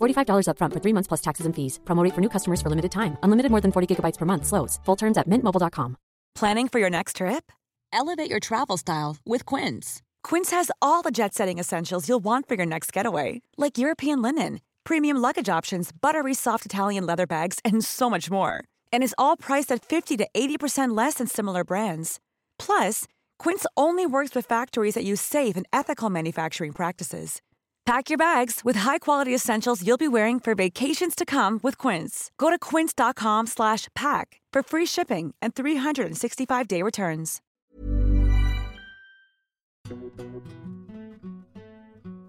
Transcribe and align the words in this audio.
$45 0.00 0.48
upfront 0.48 0.72
for 0.72 0.80
three 0.80 0.92
months 0.92 1.08
plus 1.08 1.20
taxes 1.20 1.46
and 1.46 1.54
fees. 1.54 1.78
Promo 1.84 2.02
rate 2.02 2.14
for 2.14 2.20
new 2.20 2.28
customers 2.28 2.60
for 2.60 2.68
limited 2.68 2.92
time. 2.92 3.16
Unlimited 3.22 3.50
more 3.50 3.62
than 3.62 3.72
40 3.72 3.86
gigabytes 3.94 4.18
per 4.18 4.26
month. 4.26 4.46
Slows. 4.46 4.78
Full 4.84 4.96
terms 4.96 5.18
at 5.18 5.28
mintmobile.com. 5.28 5.96
Planning 6.34 6.68
for 6.68 6.78
your 6.80 6.90
next 6.90 7.16
trip? 7.16 7.50
Elevate 7.92 8.28
your 8.28 8.40
travel 8.40 8.76
style 8.76 9.16
with 9.24 9.46
Quince. 9.46 10.02
Quince 10.22 10.50
has 10.50 10.70
all 10.82 11.02
the 11.02 11.10
jet 11.10 11.34
setting 11.34 11.58
essentials 11.58 12.08
you'll 12.08 12.24
want 12.24 12.46
for 12.48 12.56
your 12.56 12.66
next 12.66 12.92
getaway, 12.92 13.40
like 13.56 13.78
European 13.78 14.20
linen, 14.20 14.60
premium 14.84 15.16
luggage 15.16 15.48
options, 15.48 15.90
buttery 15.92 16.34
soft 16.34 16.66
Italian 16.66 17.06
leather 17.06 17.26
bags, 17.26 17.58
and 17.64 17.84
so 17.84 18.10
much 18.10 18.30
more. 18.30 18.64
And 18.92 19.02
is 19.02 19.14
all 19.16 19.36
priced 19.36 19.72
at 19.72 19.84
50 19.84 20.16
to 20.18 20.28
80% 20.34 20.96
less 20.96 21.14
than 21.14 21.26
similar 21.26 21.64
brands. 21.64 22.20
Plus, 22.58 23.06
Quince 23.38 23.66
only 23.76 24.04
works 24.04 24.34
with 24.34 24.44
factories 24.46 24.94
that 24.94 25.04
use 25.04 25.20
safe 25.20 25.56
and 25.56 25.66
ethical 25.72 26.10
manufacturing 26.10 26.72
practices. 26.72 27.40
Pack 27.86 28.10
your 28.10 28.18
bags 28.18 28.64
with 28.64 28.74
high-quality 28.74 29.32
essentials 29.32 29.86
you'll 29.86 29.96
be 29.96 30.08
wearing 30.08 30.40
for 30.40 30.56
vacations 30.56 31.14
to 31.14 31.24
come 31.24 31.60
with 31.62 31.78
Quince. 31.78 32.32
Go 32.36 32.50
to 32.50 32.58
quince.com 32.58 33.46
slash 33.46 33.86
pack 33.94 34.40
for 34.52 34.64
free 34.64 34.86
shipping 34.86 35.34
and 35.40 35.54
365-day 35.54 36.82
returns. 36.82 37.40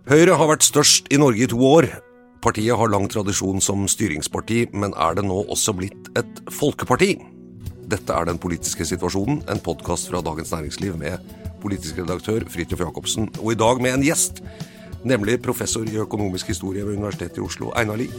Høyre 0.08 0.38
har 0.38 0.52
vært 0.54 0.68
størst 0.70 1.10
i 1.10 1.18
Norge 1.18 1.42
i 1.42 1.50
to 1.50 1.58
år. 1.58 1.90
Partiet 2.46 2.78
har 2.78 2.94
lang 2.94 3.10
tradisjon 3.10 3.58
som 3.58 3.90
styringsparti, 3.90 4.68
men 4.78 4.94
er 4.94 5.18
det 5.18 5.26
nå 5.26 5.42
også 5.50 5.74
blitt 5.74 6.14
et 6.22 6.46
folkeparti? 6.54 7.16
Dette 7.90 8.14
er 8.14 8.30
Den 8.30 8.38
politiske 8.38 8.86
situasjonen, 8.86 9.42
en 9.50 9.66
podkast 9.66 10.14
fra 10.14 10.22
Dagens 10.22 10.54
Næringsliv 10.54 11.02
med 11.02 11.18
politisk 11.66 11.98
redaktør 11.98 12.46
Fridtjof 12.46 12.86
Jacobsen, 12.86 13.32
og 13.42 13.52
i 13.52 13.58
dag 13.58 13.82
med 13.82 13.98
en 13.98 14.06
gjest, 14.06 14.44
nemlig 15.08 15.40
professor 15.44 15.88
i 15.88 15.98
økonomisk 16.04 16.52
historie 16.52 16.86
ved 16.86 16.98
Universitetet 17.00 17.40
i 17.40 17.46
Oslo, 17.46 17.72
Einar 17.76 18.00
Lie. 18.00 18.12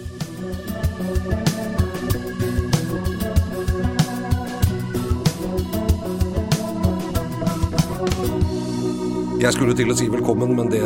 Jeg 9.39 9.55
skulle 9.55 9.77
til 9.78 9.86
å 9.92 9.95
si 9.95 10.08
velkommen, 10.11 10.50
men 10.58 10.67
det 10.72 10.83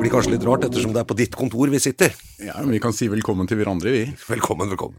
blir 0.00 0.12
kanskje 0.12 0.32
litt 0.32 0.46
rart 0.48 0.64
ettersom 0.64 0.94
det 0.94 1.02
er 1.02 1.08
på 1.10 1.18
ditt 1.18 1.36
kontor 1.36 1.68
vi 1.68 1.82
sitter. 1.82 2.14
Ja, 2.40 2.56
men 2.62 2.72
Vi 2.72 2.80
kan 2.80 2.96
si 2.96 3.10
velkommen 3.12 3.46
til 3.46 3.60
hverandre, 3.60 3.92
vi. 3.92 4.06
Velkommen, 4.30 4.70
velkommen. 4.72 4.98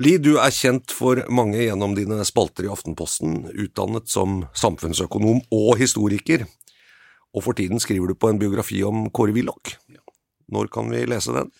Li, 0.00 0.14
du 0.16 0.38
er 0.40 0.54
kjent 0.54 0.94
for 0.94 1.18
mange 1.28 1.58
gjennom 1.58 1.96
dine 1.98 2.22
spalter 2.24 2.64
i 2.64 2.70
Aftenposten, 2.72 3.50
utdannet 3.52 4.08
som 4.08 4.46
samfunnsøkonom 4.56 5.42
og 5.52 5.74
historiker, 5.82 6.46
og 7.34 7.44
for 7.46 7.56
tiden 7.56 7.82
skriver 7.82 8.10
du 8.10 8.18
på 8.18 8.30
en 8.30 8.40
biografi 8.40 8.82
om 8.86 9.08
Kåre 9.14 9.34
Willoch. 9.36 9.76
Når 10.50 10.70
kan 10.74 10.90
vi 10.90 11.04
lese 11.06 11.34
den? 11.34 11.52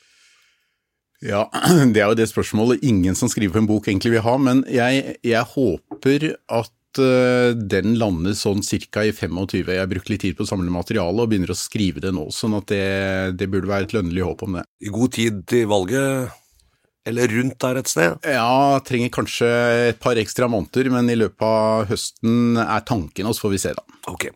Ja, 1.21 1.47
det 1.93 2.01
er 2.01 2.11
jo 2.11 2.19
det 2.19 2.31
spørsmålet 2.31 2.85
ingen 2.87 3.17
som 3.19 3.31
skriver 3.31 3.59
på 3.59 3.63
en 3.65 3.71
bok 3.71 3.89
egentlig 3.89 4.15
vil 4.17 4.25
ha, 4.25 4.37
men 4.41 4.65
jeg, 4.73 5.17
jeg 5.27 5.47
håper 5.53 6.31
at 6.49 7.03
eh, 7.03 7.53
den 7.55 7.95
lander 8.01 8.35
sånn 8.37 8.65
cirka 8.67 9.05
i 9.05 9.13
25. 9.13 9.69
Jeg 9.69 9.83
har 9.83 9.91
brukt 9.91 10.11
litt 10.11 10.25
tid 10.25 10.39
på 10.39 10.47
å 10.47 10.51
samle 10.51 10.73
materiale 10.73 11.23
og 11.23 11.31
begynner 11.31 11.53
å 11.53 11.59
skrive 11.59 12.03
det 12.03 12.15
nå, 12.17 12.27
sånn 12.35 12.57
at 12.59 12.71
det, 12.73 12.85
det 13.39 13.51
burde 13.53 13.71
være 13.71 13.91
et 13.91 13.97
lønnelig 13.99 14.27
håp 14.27 14.47
om 14.49 14.59
det. 14.59 14.67
I 14.81 14.95
god 14.97 15.17
tid 15.19 15.45
til 15.53 15.69
valget, 15.71 16.41
eller 17.11 17.33
rundt 17.37 17.61
der 17.63 17.81
et 17.81 17.93
sted? 17.93 18.19
Ja, 18.25 18.81
trenger 18.85 19.13
kanskje 19.21 19.53
et 19.93 20.03
par 20.03 20.19
ekstra 20.21 20.49
måneder, 20.53 20.89
men 20.93 21.13
i 21.13 21.21
løpet 21.21 21.47
av 21.47 21.89
høsten 21.93 22.61
er 22.65 22.85
tanken, 22.89 23.29
og 23.29 23.37
så 23.37 23.47
får 23.47 23.57
vi 23.59 23.65
se, 23.69 23.77
da. 23.77 24.01
Ok. 24.09 24.31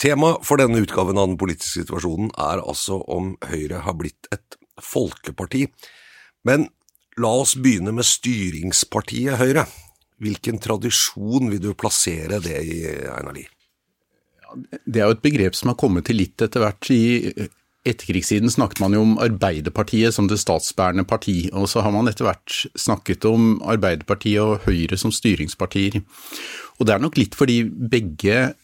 Tema 0.00 0.34
for 0.44 0.60
denne 0.60 0.82
utgaven 0.82 1.18
av 1.20 1.30
den 1.30 1.38
politiske 1.40 1.84
situasjonen 1.84 2.32
er 2.40 2.62
altså 2.62 2.98
om 3.10 3.34
Høyre 3.46 3.84
har 3.86 3.96
blitt 3.98 4.28
et 4.34 4.58
folkeparti. 4.82 5.68
Men 6.44 6.68
la 7.20 7.30
oss 7.44 7.54
begynne 7.56 7.94
med 7.94 8.06
styringspartiet 8.08 9.38
Høyre. 9.40 9.66
Hvilken 10.22 10.60
tradisjon 10.62 11.50
vil 11.52 11.62
du 11.62 11.72
plassere 11.78 12.40
det 12.42 12.60
i, 12.62 12.78
Einar 13.10 13.34
Lie? 13.36 13.50
Det 14.86 15.00
er 15.00 15.08
jo 15.08 15.16
et 15.16 15.24
begrep 15.24 15.56
som 15.58 15.72
har 15.72 15.78
kommet 15.78 16.06
til 16.06 16.20
litt 16.20 16.42
etter 16.42 16.62
hvert. 16.62 16.90
I 16.94 17.48
etterkrigssiden 17.84 18.52
snakket 18.52 18.80
man 18.80 18.94
jo 18.96 19.02
om 19.04 19.16
Arbeiderpartiet 19.20 20.14
som 20.16 20.28
det 20.30 20.38
statsbærende 20.40 21.04
parti, 21.08 21.50
og 21.52 21.66
så 21.70 21.82
har 21.84 21.92
man 21.94 22.08
etter 22.08 22.28
hvert 22.28 22.60
snakket 22.78 23.26
om 23.28 23.58
Arbeiderpartiet 23.66 24.40
og 24.42 24.68
Høyre 24.68 24.98
som 25.00 25.12
styringspartier. 25.14 26.00
Og 26.78 26.86
det 26.86 26.94
er 26.94 27.02
nok 27.02 27.18
litt 27.20 27.36
fordi 27.38 27.62
begge 27.66 28.54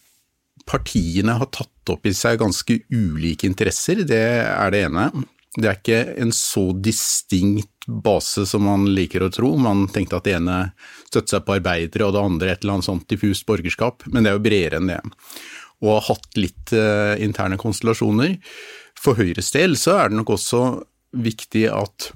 partiene 0.68 1.36
har 1.40 1.50
tatt 1.52 1.92
opp 1.92 2.06
i 2.06 2.14
seg 2.16 2.40
ganske 2.40 2.80
ulike 2.92 3.48
interesser, 3.48 4.04
det 4.06 4.24
er 4.46 4.74
det 4.74 4.84
ene. 4.88 5.10
Det 5.56 5.66
er 5.66 5.78
ikke 5.80 6.00
en 6.22 6.30
så 6.34 6.68
distinkt 6.78 7.88
base 7.90 8.44
som 8.46 8.62
man 8.68 8.84
liker 8.94 9.24
å 9.26 9.30
tro. 9.34 9.50
Man 9.58 9.88
tenkte 9.90 10.20
at 10.20 10.28
det 10.28 10.36
ene 10.38 10.58
støtte 11.08 11.34
seg 11.34 11.46
på 11.46 11.56
arbeidere 11.56 12.06
og 12.06 12.14
det 12.14 12.22
andre 12.22 12.52
et 12.52 12.62
eller 12.62 12.78
annet 12.78 12.86
sånt 12.86 13.08
diffust 13.10 13.46
borgerskap, 13.48 14.06
men 14.06 14.22
det 14.22 14.30
er 14.30 14.38
jo 14.38 14.44
bredere 14.44 14.78
enn 14.78 14.92
det. 14.92 15.00
Og 15.82 15.96
har 15.96 16.06
hatt 16.12 16.38
litt 16.38 16.74
uh, 16.76 17.16
interne 17.18 17.58
konstellasjoner. 17.58 18.36
For 19.00 19.18
Høyres 19.18 19.50
del 19.56 19.74
så 19.80 19.96
er 19.98 20.12
det 20.12 20.20
nok 20.20 20.36
også 20.36 20.62
viktig 21.18 21.66
at 21.72 22.12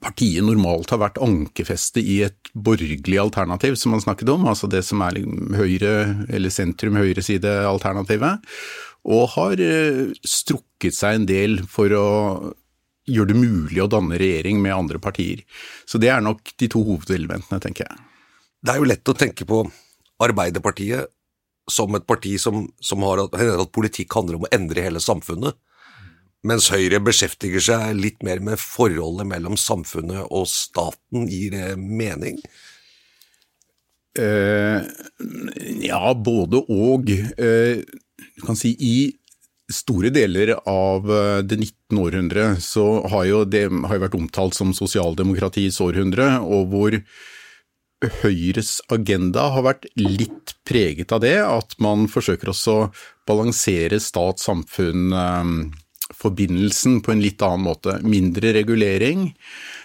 partiet 0.00 0.44
normalt 0.44 0.90
har 0.92 1.02
vært 1.02 1.20
ankerfestet 1.22 2.02
i 2.02 2.20
et 2.26 2.50
borgerlig 2.54 3.18
alternativ, 3.20 3.76
som 3.78 3.94
man 3.94 4.02
snakket 4.02 4.32
om, 4.32 4.46
altså 4.48 4.70
det 4.70 4.82
som 4.86 5.02
er 5.04 5.20
høyre, 5.58 5.92
eller 6.32 6.54
sentrum-høyreside-alternativet, 6.54 8.48
og 9.10 9.28
har 9.34 9.62
strukket 10.28 10.96
seg 10.96 11.20
en 11.20 11.28
del 11.28 11.60
for 11.68 11.92
å 11.96 12.08
gjøre 13.10 13.32
det 13.32 13.38
mulig 13.40 13.80
å 13.82 13.88
danne 13.90 14.18
regjering 14.20 14.60
med 14.62 14.76
andre 14.76 15.00
partier. 15.02 15.44
Så 15.88 15.98
det 16.00 16.10
er 16.12 16.24
nok 16.24 16.52
de 16.60 16.68
to 16.70 16.82
hovedelementene, 16.86 17.60
tenker 17.62 17.88
jeg. 17.88 18.04
Det 18.60 18.74
er 18.74 18.80
jo 18.80 18.90
lett 18.90 19.08
å 19.08 19.16
tenke 19.16 19.46
på 19.48 19.64
Arbeiderpartiet 20.20 21.08
som 21.70 21.94
et 21.96 22.06
parti 22.06 22.34
som, 22.40 22.66
som 22.82 23.04
har 23.06 23.22
at 23.24 23.72
politikk 23.72 24.12
handler 24.18 24.36
om 24.36 24.46
å 24.46 24.52
endre 24.52 24.84
hele 24.84 25.00
samfunnet. 25.02 25.56
Mens 26.46 26.70
Høyre 26.72 27.02
beskjeftiger 27.04 27.60
seg 27.60 27.98
litt 27.98 28.22
mer 28.24 28.40
med 28.44 28.60
forholdet 28.60 29.28
mellom 29.28 29.58
samfunnet 29.60 30.24
og 30.32 30.46
staten. 30.48 31.26
Gir 31.28 31.52
det 31.52 31.74
mening? 31.76 32.40
Eh, 34.18 34.86
ja, 35.84 36.14
både 36.16 36.62
og. 36.64 37.10
Eh, 37.12 37.82
du 37.84 38.46
kan 38.46 38.56
si 38.56 38.72
i 38.72 38.94
store 39.70 40.10
deler 40.10 40.56
av 40.66 41.04
det 41.46 41.60
19. 41.60 42.00
århundre 42.02 42.46
så 42.64 43.04
har 43.12 43.28
jo 43.28 43.44
det 43.46 43.68
har 43.70 44.00
vært 44.02 44.16
omtalt 44.18 44.56
som 44.56 44.72
sosialdemokratiets 44.74 45.78
århundre, 45.84 46.40
og 46.42 46.72
hvor 46.72 46.96
Høyres 48.00 48.78
agenda 48.88 49.50
har 49.52 49.66
vært 49.66 49.86
litt 50.00 50.54
preget 50.64 51.12
av 51.12 51.20
det, 51.20 51.36
at 51.44 51.76
man 51.84 52.06
forsøker 52.08 52.48
også 52.50 52.76
å 52.78 52.86
balansere 53.28 54.00
stat-samfunn 54.00 55.12
forbindelsen 56.20 57.00
på 57.04 57.14
en 57.14 57.22
litt 57.24 57.42
annen 57.42 57.66
måte. 57.66 57.98
Mindre 58.04 58.52
regulering. 58.56 59.30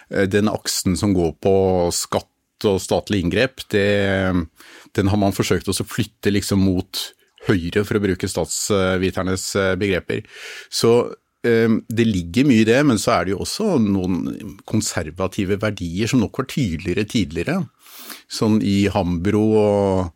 Den 0.06 0.50
aksen 0.52 0.96
som 1.00 1.14
går 1.16 1.32
på 1.42 1.54
skatt 1.96 2.68
og 2.68 2.80
statlig 2.80 3.20
inngrep, 3.24 3.60
det, 3.72 3.88
den 4.96 5.10
har 5.12 5.20
man 5.20 5.34
forsøkt 5.36 5.68
å 5.68 5.74
flytte 5.84 6.32
liksom 6.32 6.62
mot 6.64 7.02
høyre, 7.48 7.82
for 7.84 7.98
å 7.98 8.02
bruke 8.02 8.30
statsviternes 8.30 9.44
begreper. 9.78 10.22
Så 10.72 11.12
det 11.42 12.06
ligger 12.08 12.48
mye 12.48 12.64
i 12.64 12.66
det, 12.66 12.80
men 12.88 12.98
så 12.98 13.12
er 13.18 13.26
det 13.26 13.34
jo 13.34 13.42
også 13.44 13.76
noen 13.82 14.56
konservative 14.66 15.60
verdier 15.62 16.10
som 16.10 16.24
nok 16.24 16.40
var 16.40 16.48
tydeligere 16.50 17.04
tidligere. 17.06 17.58
Sånn 18.26 18.58
i 18.66 18.88
Hambro 18.90 19.44
og 19.60 20.15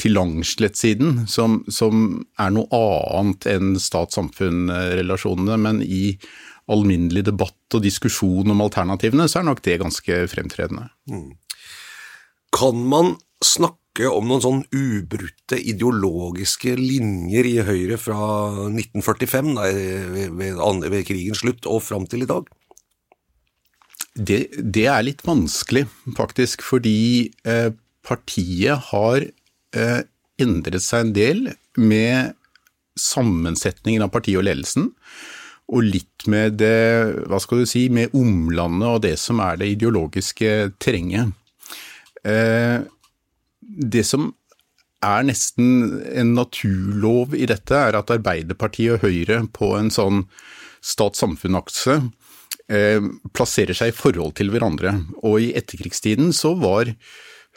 til 0.00 0.14
Langslett-siden, 0.16 1.24
som, 1.30 1.60
som, 1.72 2.22
er 2.40 2.52
noe 2.54 2.68
annet 2.74 3.48
enn 3.50 3.74
stat-samfunn-relasjonene, 3.80 5.58
men 5.60 5.82
i 5.84 6.16
alminnelig 6.70 7.26
debatt 7.26 7.76
og 7.76 7.84
diskusjon 7.84 8.52
om 8.52 8.62
alternativene, 8.64 9.26
så 9.28 9.40
er 9.40 9.48
nok 9.48 9.62
det 9.66 9.80
ganske 9.82 10.22
fremtredende. 10.30 10.88
Mm. 11.10 11.34
Kan 12.54 12.86
man 12.90 13.16
snakke 13.44 14.06
om 14.10 14.28
noen 14.30 14.44
sånn 14.44 14.62
ubrutte 14.70 15.58
ideologiske 15.58 16.76
linjer 16.78 17.48
i 17.48 17.56
Høyre 17.66 17.98
fra 18.00 18.22
1945, 18.70 19.52
da, 19.58 19.66
ved, 19.74 20.38
ved, 20.38 20.88
ved 20.94 21.06
krigens 21.08 21.42
slutt 21.42 21.68
og 21.68 21.82
fram 21.84 22.06
til 22.10 22.24
i 22.24 22.30
dag? 22.30 22.48
Det, 24.14 24.40
det 24.58 24.86
er 24.90 25.04
litt 25.06 25.22
vanskelig, 25.26 25.84
faktisk, 26.16 26.64
fordi 26.66 27.30
eh, 27.46 27.70
partiet 28.06 28.90
har 28.90 29.26
eh, 29.76 30.00
endret 30.40 30.84
seg 30.84 31.06
en 31.06 31.14
del 31.16 31.42
med 31.80 32.36
sammensetningen 32.98 34.04
av 34.04 34.12
partiet 34.14 34.40
og 34.40 34.46
ledelsen. 34.48 34.90
Og 35.70 35.86
litt 35.86 36.26
med 36.30 36.58
det, 36.58 37.26
hva 37.30 37.38
skal 37.42 37.62
du 37.62 37.68
si, 37.70 37.86
med 37.92 38.14
omlandet 38.16 38.88
og 38.90 39.02
det 39.04 39.14
som 39.22 39.42
er 39.44 39.60
det 39.60 39.70
ideologiske 39.76 40.72
terrenget. 40.82 41.30
Eh, 42.26 42.82
det 43.60 44.04
som 44.08 44.32
er 45.00 45.24
nesten 45.24 46.00
en 46.10 46.34
naturlov 46.36 47.36
i 47.38 47.46
dette, 47.48 47.76
er 47.76 47.96
at 47.96 48.10
Arbeiderpartiet 48.12 48.98
og 48.98 49.06
Høyre 49.06 49.44
på 49.54 49.72
en 49.78 49.88
sånn 49.94 50.24
stat-samfunn-akse 50.84 51.96
eh, 52.72 53.00
plasserer 53.36 53.76
seg 53.76 53.92
i 53.92 53.96
forhold 53.96 54.36
til 54.40 54.52
hverandre. 54.52 54.96
Og 55.22 55.46
i 55.46 55.52
etterkrigstiden 55.56 56.34
så 56.36 56.52
var 56.58 56.92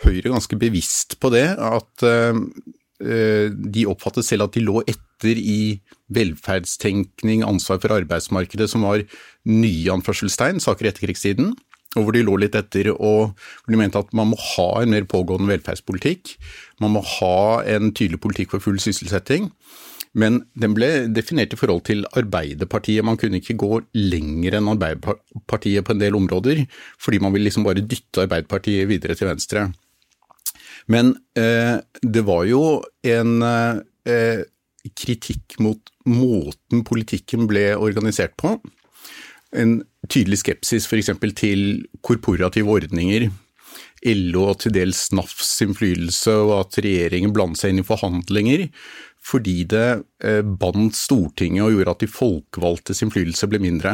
Høyre 0.02 0.34
ganske 0.34 0.58
bevisst 0.60 1.20
på 1.22 1.30
det, 1.34 1.46
at 1.54 2.06
eh, 2.10 3.50
de 3.54 3.86
oppfattet 3.92 4.26
selv 4.26 4.48
at 4.48 4.56
de 4.58 4.64
lå 4.66 4.82
etter 4.88 5.38
i 5.40 5.78
velferdstenkning, 6.14 7.46
ansvar 7.46 7.80
for 7.84 7.96
arbeidsmarkedet, 7.96 8.70
som 8.72 8.88
var 8.88 9.06
nye 9.50 9.94
anførselstegn, 9.94 10.64
saker 10.64 10.88
i 10.88 10.92
etterkrigstiden 10.94 11.54
og 11.94 12.06
hvor 12.06 12.16
de 12.16 12.24
lå 12.26 12.38
litt 12.42 12.58
etter, 12.58 12.90
og 12.94 13.34
hvor 13.38 13.74
de 13.74 13.80
mente 13.80 14.02
at 14.02 14.12
man 14.18 14.32
må 14.32 14.40
ha 14.56 14.70
en 14.82 14.94
mer 14.94 15.06
pågående 15.10 15.52
velferdspolitikk. 15.52 16.36
Man 16.82 16.96
må 16.96 17.04
ha 17.20 17.62
en 17.70 17.92
tydelig 17.94 18.22
politikk 18.24 18.56
for 18.56 18.64
full 18.64 18.80
sysselsetting. 18.82 19.52
Men 20.18 20.44
den 20.62 20.76
ble 20.78 21.08
definert 21.10 21.56
i 21.56 21.58
forhold 21.58 21.86
til 21.88 22.04
Arbeiderpartiet. 22.18 23.06
Man 23.06 23.18
kunne 23.18 23.40
ikke 23.42 23.58
gå 23.58 23.80
lenger 23.98 24.60
enn 24.60 24.70
Arbeiderpartiet 24.76 25.86
på 25.86 25.96
en 25.96 26.04
del 26.04 26.18
områder, 26.18 26.66
fordi 27.02 27.22
man 27.22 27.34
ville 27.34 27.50
liksom 27.50 27.66
bare 27.66 27.82
dytte 27.82 28.28
Arbeiderpartiet 28.28 28.90
videre 28.90 29.18
til 29.18 29.30
venstre. 29.32 29.72
Men 30.92 31.16
eh, 31.40 31.80
det 32.02 32.24
var 32.28 32.46
jo 32.50 32.64
en 33.08 33.44
eh, 33.44 34.42
kritikk 35.00 35.60
mot 35.64 35.94
måten 36.10 36.84
politikken 36.84 37.48
ble 37.48 37.70
organisert 37.80 38.36
på 38.40 38.58
en 39.54 39.80
tydelig 40.12 40.42
skepsis 40.42 40.88
f.eks. 40.90 41.12
til 41.38 41.64
korporative 42.06 42.70
ordninger, 42.74 43.30
LO 44.04 44.50
og 44.52 44.60
til 44.64 44.74
dels 44.76 45.06
NAFs 45.16 45.56
innflytelse, 45.64 46.34
og 46.44 46.54
at 46.58 46.80
regjeringen 46.84 47.34
blandet 47.36 47.62
seg 47.62 47.74
inn 47.74 47.84
i 47.84 47.88
forhandlinger 47.88 48.68
fordi 49.24 49.62
det 49.72 49.88
eh, 50.20 50.42
bandt 50.44 50.98
Stortinget 51.00 51.64
og 51.64 51.78
gjorde 51.78 51.94
at 51.94 52.02
de 52.04 52.10
folkevalgtes 52.12 53.00
innflytelse 53.06 53.48
ble 53.48 53.62
mindre. 53.64 53.94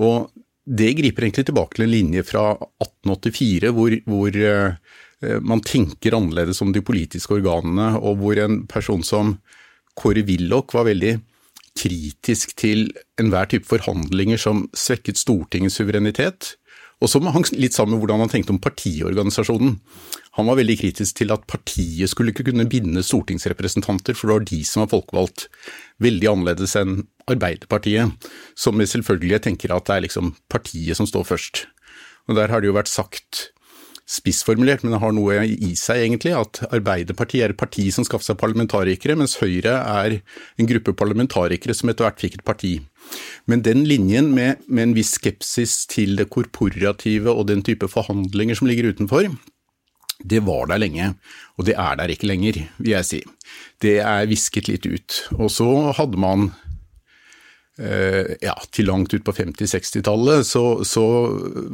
Og 0.00 0.30
det 0.64 0.94
griper 0.96 1.26
egentlig 1.26 1.44
tilbake 1.50 1.76
til 1.76 1.84
en 1.84 1.92
linje 1.92 2.24
fra 2.24 2.46
1884 2.80 3.74
hvor, 3.76 3.98
hvor 4.08 4.38
eh, 4.40 4.78
man 5.42 5.62
tenker 5.64 6.16
annerledes 6.16 6.62
om 6.64 6.72
de 6.74 6.82
politiske 6.84 7.38
organene, 7.38 7.94
og 7.98 8.20
hvor 8.20 8.38
en 8.42 8.64
person 8.70 9.04
som 9.06 9.36
Kåre 9.96 10.24
Willoch 10.28 10.74
var 10.76 10.88
veldig 10.88 11.16
kritisk 11.76 12.54
til 12.56 12.88
enhver 13.20 13.48
type 13.52 13.68
forhandlinger 13.68 14.40
som 14.40 14.64
svekket 14.76 15.20
Stortingets 15.20 15.76
suverenitet, 15.80 16.54
og 17.04 17.10
som 17.12 17.26
hang 17.28 17.44
litt 17.52 17.76
sammen 17.76 17.96
med 17.96 18.02
hvordan 18.02 18.22
han 18.24 18.30
tenkte 18.32 18.54
om 18.54 18.60
partiorganisasjonen. 18.62 19.74
Han 20.38 20.48
var 20.48 20.56
veldig 20.56 20.78
kritisk 20.80 21.18
til 21.18 21.34
at 21.34 21.44
partiet 21.48 22.08
skulle 22.08 22.32
ikke 22.32 22.46
kunne 22.48 22.68
binde 22.72 23.04
stortingsrepresentanter, 23.04 24.16
for 24.16 24.30
det 24.30 24.36
var 24.38 24.46
de 24.48 24.60
som 24.64 24.84
var 24.84 24.94
folkevalgt. 24.94 25.46
Veldig 26.00 26.30
annerledes 26.32 26.76
enn 26.80 27.02
Arbeiderpartiet, 27.28 28.28
som 28.56 28.80
selvfølgelig 28.80 29.42
tenker 29.44 29.74
at 29.76 29.88
det 29.88 29.96
er 29.96 30.06
liksom 30.06 30.32
partiet 30.52 30.96
som 30.96 31.08
står 31.08 31.28
først. 31.34 31.66
Og 32.30 32.38
Der 32.38 32.48
har 32.48 32.62
det 32.62 32.70
jo 32.70 32.78
vært 32.78 32.90
sagt 32.90 33.50
spissformulert, 34.06 34.84
men 34.84 34.94
det 34.94 35.00
har 35.02 35.14
noe 35.14 35.40
i 35.50 35.72
seg, 35.78 36.04
egentlig, 36.04 36.32
at 36.38 36.60
Arbeiderpartiet 36.70 37.42
er 37.42 37.54
et 37.54 37.58
parti 37.58 37.88
som 37.94 38.06
skaffer 38.06 38.30
seg 38.30 38.38
parlamentarikere, 38.38 39.16
mens 39.18 39.34
Høyre 39.40 39.74
er 39.80 40.20
en 40.56 40.70
gruppe 40.70 40.94
parlamentarikere 40.94 41.74
som 41.74 41.90
etter 41.90 42.06
hvert 42.06 42.22
fikk 42.22 42.38
et 42.38 42.46
parti. 42.46 42.76
Men 43.50 43.64
den 43.66 43.82
linjen 43.86 44.30
med, 44.34 44.62
med 44.68 44.88
en 44.88 44.96
viss 44.96 45.16
skepsis 45.18 45.84
til 45.90 46.14
det 46.20 46.28
korporative 46.30 47.34
og 47.34 47.48
den 47.50 47.66
type 47.66 47.90
forhandlinger 47.90 48.58
som 48.58 48.70
ligger 48.70 48.92
utenfor, 48.94 49.30
det 50.24 50.40
var 50.46 50.70
der 50.70 50.80
lenge, 50.80 51.10
og 51.58 51.66
det 51.68 51.74
er 51.76 51.98
der 51.98 52.12
ikke 52.12 52.30
lenger, 52.30 52.62
vil 52.78 52.94
jeg 52.94 53.08
si. 53.08 53.20
Det 53.82 53.98
er 54.00 54.30
visket 54.30 54.70
litt 54.70 54.86
ut. 54.88 55.18
Og 55.36 55.50
så 55.52 55.68
hadde 55.98 56.20
man 56.20 56.48
ja, 57.76 58.54
til 58.72 58.86
langt 58.88 59.12
ut 59.12 59.24
på 59.26 59.34
50-60-tallet, 59.36 60.46
så, 60.48 60.62
så, 60.88 61.02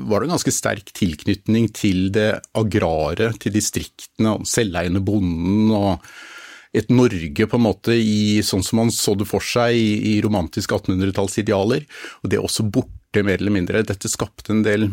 var 0.03 0.19
det 0.19 0.27
en 0.27 0.35
ganske 0.35 0.55
sterk 0.55 0.91
tilknytning 0.99 1.69
til 1.77 2.09
det 2.15 2.41
agrare, 2.59 3.29
til 3.39 3.55
distriktene, 3.55 4.41
selveiende 4.49 5.03
bonden 5.07 5.71
og 5.71 6.03
et 6.73 6.89
Norge 6.91 7.47
på 7.47 7.59
en 7.59 7.67
måte 7.67 7.95
i 7.95 8.41
sånn 8.45 8.65
som 8.65 8.81
man 8.81 8.93
så 8.95 9.15
det 9.19 9.29
for 9.29 9.45
seg 9.45 9.77
i, 9.77 9.93
i 10.15 10.21
romantiske 10.25 10.75
1800-tallsidealer. 10.75 11.85
Og 12.23 12.33
det 12.33 12.39
er 12.39 12.47
også 12.47 12.67
borte, 12.67 13.23
mer 13.23 13.37
eller 13.37 13.53
mindre. 13.53 13.85
Dette 13.85 14.09
skapte 14.09 14.55
en 14.55 14.63
del 14.65 14.89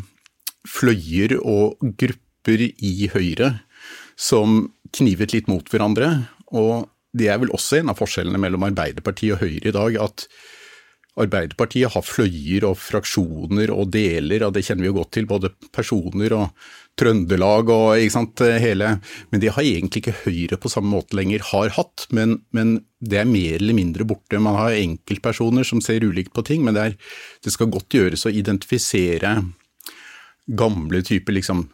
fløyer 0.68 1.38
og 1.40 1.80
grupper 2.00 2.66
i 2.68 3.08
Høyre 3.14 3.54
som 4.20 4.66
knivet 4.96 5.32
litt 5.32 5.48
mot 5.48 5.64
hverandre. 5.72 6.12
Og 6.52 6.90
det 7.16 7.30
er 7.32 7.40
vel 7.40 7.54
også 7.56 7.80
en 7.80 7.94
av 7.94 8.00
forskjellene 8.00 8.42
mellom 8.42 8.68
Arbeiderpartiet 8.68 9.38
og 9.38 9.46
Høyre 9.46 9.72
i 9.72 9.76
dag, 9.76 10.00
at 10.04 10.28
Arbeiderpartiet 11.20 11.92
har 11.96 12.06
fløyer 12.06 12.68
og 12.68 12.78
fraksjoner 12.80 13.72
og 13.74 13.90
deler, 13.92 14.46
og 14.46 14.54
det 14.56 14.64
kjenner 14.68 14.86
vi 14.86 14.92
jo 14.92 15.00
godt 15.00 15.12
til, 15.18 15.28
både 15.30 15.52
personer 15.74 16.36
og 16.38 16.70
Trøndelag 17.00 17.70
og 17.72 18.02
ikke 18.02 18.12
sant, 18.12 18.42
hele 18.60 18.90
Men 19.32 19.40
det 19.40 19.54
har 19.56 19.64
egentlig 19.64 20.02
ikke 20.02 20.18
Høyre 20.26 20.58
på 20.60 20.72
samme 20.72 20.92
måte 20.92 21.16
lenger 21.16 21.46
har 21.54 21.72
hatt, 21.78 22.08
men, 22.12 22.42
men 22.52 22.82
det 23.00 23.22
er 23.22 23.30
mer 23.30 23.56
eller 23.56 23.78
mindre 23.78 24.08
borte. 24.08 24.42
Man 24.42 24.58
har 24.60 24.76
enkeltpersoner 24.76 25.64
som 25.64 25.80
ser 25.84 26.04
ulikt 26.04 26.34
på 26.36 26.44
ting, 26.44 26.66
men 26.66 26.76
det, 26.76 26.84
er, 26.84 26.98
det 27.46 27.56
skal 27.56 27.72
godt 27.72 27.96
gjøres 27.96 28.28
å 28.28 28.34
identifisere 28.36 29.38
gamle 30.50 31.04
typer 31.06 31.38
liksom 31.38 31.68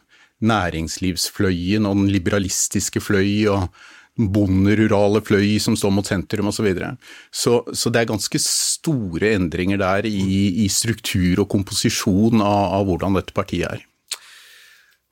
næringslivsfløyen 0.46 1.88
og 1.88 2.02
den 2.02 2.10
liberalistiske 2.12 3.00
fløy 3.00 3.48
og 3.50 3.68
bonderurale 4.16 5.20
fløy 5.24 5.58
som 5.62 5.76
står 5.76 5.92
mot 5.92 6.08
sentrum 6.08 6.48
osv. 6.50 6.56
Så, 6.58 6.64
videre. 6.66 6.92
så 7.30 7.56
Så 7.72 7.92
det 7.92 8.02
er 8.02 8.12
ganske 8.12 8.40
store 8.42 9.34
endringer 9.36 9.80
der 9.82 10.08
i, 10.08 10.64
i 10.64 10.68
struktur 10.72 11.44
og 11.44 11.50
komposisjon 11.52 12.40
av, 12.40 12.80
av, 12.80 12.86
hvordan 12.88 13.18
dette 13.20 13.36
partiet 13.36 13.68
er. 13.68 13.84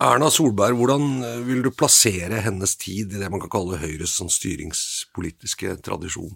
Erna 0.05 0.29
Solberg, 0.33 0.77
hvordan 0.77 1.45
vil 1.47 1.63
du 1.65 1.71
plassere 1.71 2.43
hennes 2.43 2.75
tid 2.77 3.15
i 3.15 3.21
det 3.21 3.31
man 3.31 3.41
kan 3.45 3.53
kalle 3.53 3.79
Høyres 3.81 4.17
sånn 4.19 4.33
styringspolitiske 4.33 5.79
tradisjon? 5.87 6.35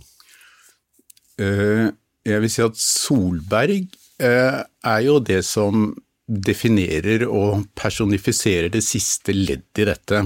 Uh, 1.38 1.90
jeg 2.26 2.42
vil 2.42 2.52
si 2.52 2.62
at 2.64 2.78
Solberg 2.78 3.88
uh, 4.22 4.62
er 4.62 5.00
jo 5.04 5.18
det 5.22 5.42
som 5.46 5.90
definerer 6.28 7.24
og 7.24 7.64
personifiserer 7.78 8.68
det 8.72 8.82
siste 8.84 9.32
leddet 9.32 9.80
i 9.80 9.86
dette 9.88 10.22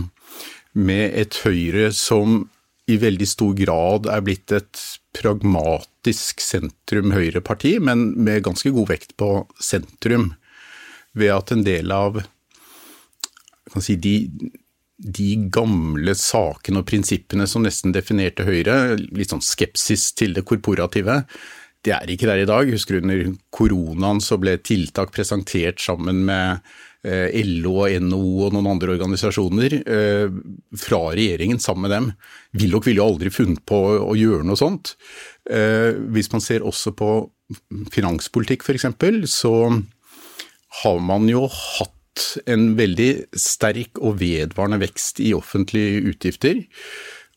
med 0.73 1.13
et 1.19 1.39
Høyre 1.45 1.91
som 1.97 2.47
i 2.91 2.99
veldig 3.01 3.29
stor 3.29 3.55
grad 3.57 4.09
er 4.11 4.25
blitt 4.25 4.53
et 4.55 4.81
pragmatisk 5.15 6.43
sentrum-høyreparti, 6.43 7.77
men 7.85 8.11
med 8.25 8.45
ganske 8.49 8.73
god 8.75 8.91
vekt 8.91 9.15
på 9.21 9.31
sentrum. 9.63 10.33
Ved 11.13 11.35
at 11.35 11.53
en 11.53 11.65
del 11.67 11.93
av 11.93 12.23
si, 13.79 13.97
de, 14.01 14.17
de, 14.97 15.31
gamle 15.53 16.15
sakene 16.19 16.83
og 16.83 16.89
prinsippene 16.89 17.47
som 17.49 17.65
nesten 17.67 17.95
definerte 17.95 18.47
Høyre, 18.49 18.97
litt 19.13 19.33
sånn 19.33 19.45
skepsis 19.45 20.11
til 20.19 20.35
det 20.37 20.47
korporative, 20.49 21.23
det 21.83 21.95
er 21.97 22.11
ikke 22.15 22.29
der 22.31 22.45
i 22.45 22.49
dag. 22.49 22.71
Husker 22.71 22.97
du 22.97 23.05
under 23.05 23.33
koronaen 23.55 24.23
så 24.23 24.39
ble 24.41 24.57
tiltak 24.63 25.13
presentert 25.15 25.83
sammen 25.83 26.23
med 26.29 26.63
LO 27.03 27.73
og 27.83 27.97
NHO 28.05 28.47
og 28.47 28.55
noen 28.55 28.69
andre 28.71 28.95
organisasjoner 28.95 29.75
eh, 29.83 30.35
fra 30.79 31.01
regjeringen 31.11 31.59
sammen 31.63 31.89
med 31.89 31.95
dem. 31.97 32.11
Willoch 32.61 32.87
ville 32.87 33.03
jo 33.03 33.09
aldri 33.11 33.33
funnet 33.35 33.65
på 33.67 33.81
å 33.99 34.15
gjøre 34.19 34.47
noe 34.47 34.61
sånt. 34.61 34.95
Eh, 35.51 35.99
hvis 36.15 36.31
man 36.35 36.45
ser 36.45 36.63
også 36.67 36.95
på 36.95 37.11
finanspolitikk 37.93 38.63
f.eks., 38.65 38.87
så 39.33 39.55
har 40.83 41.03
man 41.05 41.27
jo 41.29 41.49
hatt 41.51 42.39
en 42.47 42.73
veldig 42.79 43.11
sterk 43.41 43.99
og 44.01 44.21
vedvarende 44.21 44.81
vekst 44.85 45.21
i 45.25 45.33
offentlige 45.37 46.05
utgifter. 46.13 46.63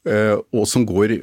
Eh, 0.06 0.36
og 0.54 0.68
som 0.70 0.84
går 0.86 1.16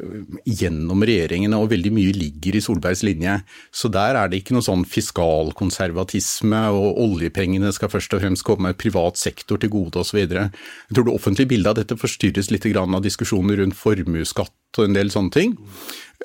gjennom 0.42 1.04
regjeringene, 1.06 1.54
og 1.54 1.70
veldig 1.70 1.92
mye 1.94 2.14
ligger 2.16 2.56
i 2.58 2.62
Solbergs 2.64 3.04
linje. 3.06 3.36
Så 3.70 3.86
der 3.92 4.18
er 4.18 4.30
det 4.30 4.40
ikke 4.40 4.56
noe 4.56 4.66
sånn 4.66 4.82
fiskalkonservatisme, 4.88 6.64
og 6.74 6.98
oljepengene 7.04 7.70
skal 7.74 7.92
først 7.92 8.16
og 8.16 8.24
fremst 8.24 8.46
komme 8.46 8.74
privat 8.74 9.20
sektor 9.20 9.60
til 9.62 9.70
gode 9.70 10.02
osv. 10.02 10.24
Jeg 10.24 10.50
tror 10.96 11.06
det 11.06 11.14
offentlige 11.14 11.52
bildet 11.54 11.70
av 11.70 11.78
dette 11.78 11.98
forstyrres 12.00 12.50
litt 12.50 12.66
av 12.72 12.98
diskusjoner 13.04 13.60
rundt 13.62 13.78
formuesskatt 13.78 14.80
og 14.80 14.88
en 14.88 14.96
del 14.96 15.12
sånne 15.14 15.34
ting, 15.34 15.54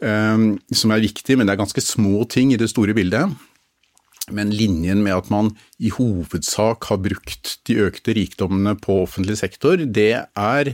eh, 0.02 0.48
som 0.74 0.96
er 0.96 1.06
viktig, 1.06 1.38
men 1.38 1.46
det 1.46 1.54
er 1.54 1.62
ganske 1.62 1.84
små 1.84 2.26
ting 2.26 2.56
i 2.56 2.58
det 2.58 2.72
store 2.74 2.98
bildet. 2.98 3.38
Men 4.34 4.50
linjen 4.52 5.04
med 5.06 5.14
at 5.16 5.30
man 5.32 5.54
i 5.80 5.92
hovedsak 5.94 6.90
har 6.90 7.00
brukt 7.00 7.54
de 7.70 7.78
økte 7.86 8.16
rikdommene 8.18 8.74
på 8.82 9.04
offentlig 9.06 9.38
sektor, 9.40 9.78
det 9.78 10.26
er 10.26 10.74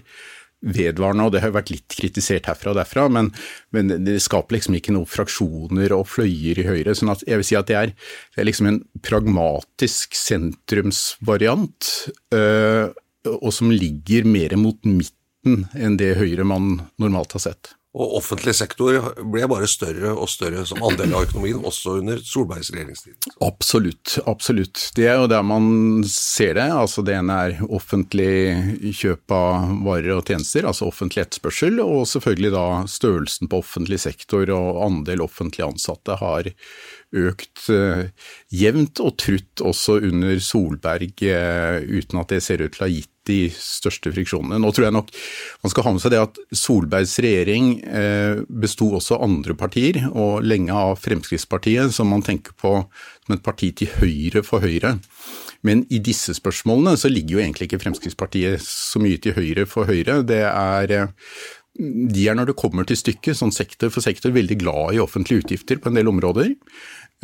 vedvarende, 0.64 1.28
og 1.28 1.34
det 1.36 1.44
har 1.44 1.54
vært 1.56 1.72
litt 1.74 1.96
kritisert 2.00 2.48
herfra 2.48 2.72
og 2.72 2.80
derfra, 2.80 3.08
men, 3.12 3.30
men 3.76 3.92
det 4.06 4.18
skaper 4.24 4.58
liksom 4.58 4.78
ikke 4.80 4.96
noen 4.96 5.10
fraksjoner 5.10 5.96
og 5.96 6.08
fløyer 6.12 6.62
i 6.64 6.68
Høyre. 6.68 6.96
sånn 6.96 7.12
at 7.14 7.26
jeg 7.28 7.42
vil 7.42 7.48
si 7.48 7.60
at 7.60 7.70
det 7.70 7.80
er, 7.80 7.94
det 8.34 8.44
er 8.44 8.50
liksom 8.50 8.72
en 8.72 8.82
pragmatisk 9.04 10.16
sentrumsvariant, 10.18 11.92
øh, 12.36 12.90
og 13.36 13.52
som 13.56 13.72
ligger 13.72 14.28
mer 14.28 14.56
mot 14.60 14.80
midten 14.88 15.68
enn 15.76 16.00
det 16.00 16.16
Høyre 16.20 16.48
man 16.48 16.78
normalt 17.02 17.36
har 17.36 17.48
sett. 17.50 17.76
Og 17.94 18.16
offentlig 18.18 18.56
sektor 18.58 18.96
ble 19.22 19.46
bare 19.50 19.68
større 19.70 20.16
og 20.18 20.26
større 20.32 20.64
som 20.66 20.82
andel 20.82 21.14
av 21.14 21.28
økonomien, 21.28 21.60
også 21.62 22.00
under 22.00 22.18
Solbergs 22.26 22.72
regjeringstid. 22.74 23.28
Absolutt, 23.46 24.16
absolutt. 24.26 24.88
Det 24.98 25.06
er 25.12 25.20
jo 25.22 25.28
der 25.30 25.46
man 25.46 26.02
ser 26.10 26.58
det. 26.58 26.66
Altså 26.74 27.04
Det 27.06 27.14
ene 27.20 27.38
er 27.46 27.62
offentlig 27.70 28.96
kjøp 28.98 29.36
av 29.38 29.70
varer 29.86 30.16
og 30.18 30.26
tjenester, 30.26 30.66
altså 30.66 30.90
offentlig 30.90 31.22
etterspørsel, 31.28 31.78
og 31.86 32.08
selvfølgelig 32.10 32.54
da 32.56 32.66
størrelsen 32.90 33.52
på 33.52 33.62
offentlig 33.62 34.02
sektor 34.02 34.50
og 34.58 34.82
andel 34.88 35.22
offentlig 35.28 35.68
ansatte 35.68 36.18
har 36.18 36.50
økt 37.14 37.68
uh, 37.74 38.06
jevnt 38.54 39.02
og 39.04 39.16
trutt 39.22 39.64
også 39.64 40.00
under 40.10 40.40
Solberg, 40.44 41.24
uh, 41.30 41.80
uten 41.84 42.22
at 42.22 42.34
det 42.34 42.44
ser 42.46 42.64
ut 42.64 42.74
til 42.74 42.84
å 42.84 42.88
ha 42.88 42.94
gitt 42.94 43.10
de 43.30 43.48
største 43.56 44.12
friksjonene. 44.12 44.60
Nå 44.60 44.74
tror 44.76 44.90
jeg 44.90 44.96
nok 44.98 45.12
man 45.64 45.72
skal 45.72 45.86
ha 45.86 45.94
med 45.96 46.04
seg 46.04 46.12
det 46.12 46.20
at 46.26 46.40
Solbergs 46.60 47.16
regjering 47.24 47.70
uh, 47.86 48.44
besto 48.50 48.90
også 48.98 49.18
av 49.18 49.26
andre 49.30 49.56
partier, 49.60 50.02
og 50.12 50.44
lenge 50.44 50.76
av 50.76 50.98
Fremskrittspartiet, 51.04 51.94
som 51.96 52.12
man 52.12 52.26
tenker 52.26 52.56
på 52.60 52.76
som 53.24 53.38
et 53.38 53.46
parti 53.46 53.72
til 53.80 53.92
høyre 54.02 54.44
for 54.44 54.64
Høyre. 54.64 54.98
Men 55.64 55.86
i 55.94 56.02
disse 56.04 56.36
spørsmålene 56.36 56.98
så 57.00 57.12
ligger 57.12 57.38
jo 57.38 57.44
egentlig 57.46 57.70
ikke 57.70 57.80
Fremskrittspartiet 57.86 58.64
så 58.66 59.00
mye 59.00 59.22
til 59.24 59.38
høyre 59.38 59.64
for 59.70 59.88
Høyre. 59.88 60.20
Det 60.28 60.42
er 60.44 60.98
de 61.74 62.28
er 62.30 62.38
når 62.38 62.52
det 62.52 62.60
kommer 62.60 62.86
til 62.86 63.00
stykket, 63.00 63.38
sånn 63.40 63.54
sektor 63.54 63.90
for 63.94 64.06
sektor, 64.06 64.34
veldig 64.36 64.60
glad 64.62 64.94
i 64.94 65.02
offentlige 65.02 65.44
utgifter 65.44 65.80
på 65.82 65.90
en 65.90 65.98
del 65.98 66.12
områder. 66.12 66.52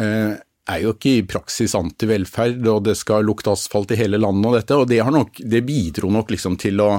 Eh, 0.01 0.37
er 0.69 0.83
jo 0.83 0.93
ikke 0.93 1.11
i 1.17 1.25
praksis 1.25 1.73
antivelferd, 1.77 2.61
og 2.69 2.83
det 2.85 2.95
skal 2.99 3.25
lukte 3.25 3.53
asfalt 3.53 3.93
i 3.93 3.97
hele 3.99 4.19
landet 4.21 4.49
og 4.49 4.57
dette. 4.57 4.77
Og 4.77 4.89
det, 4.89 4.99
nok, 5.01 5.41
det 5.41 5.63
bidro 5.65 6.11
nok 6.13 6.33
liksom 6.33 6.57
til 6.61 6.81
å, 6.83 6.89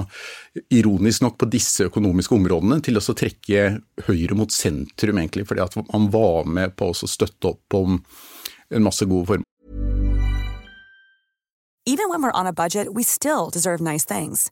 ironisk 0.75 1.23
nok 1.25 1.37
på 1.39 1.49
disse 1.51 1.87
økonomiske 1.87 2.35
områdene, 2.35 2.81
til 2.83 2.99
å 2.99 3.03
trekke 3.03 3.67
Høyre 4.07 4.37
mot 4.37 4.51
sentrum, 4.51 5.21
egentlig. 5.21 5.47
Fordi 5.47 5.63
at 5.63 5.77
man 5.79 6.09
var 6.11 6.47
med 6.47 6.75
på 6.79 6.91
å 6.91 6.95
støtte 7.15 7.53
opp 7.53 7.79
om 7.79 8.01
en 8.71 8.87
masse 8.87 9.07
gode 9.07 9.27
former. 9.27 9.47
Even 11.87 12.09
when 12.09 12.21
we're 12.21 12.35
on 12.39 12.47
a 12.47 12.53
budget, 12.53 12.93
we 12.93 13.03
still 13.03 13.49
deserve 13.49 13.81
nice 13.81 14.05
things. 14.05 14.51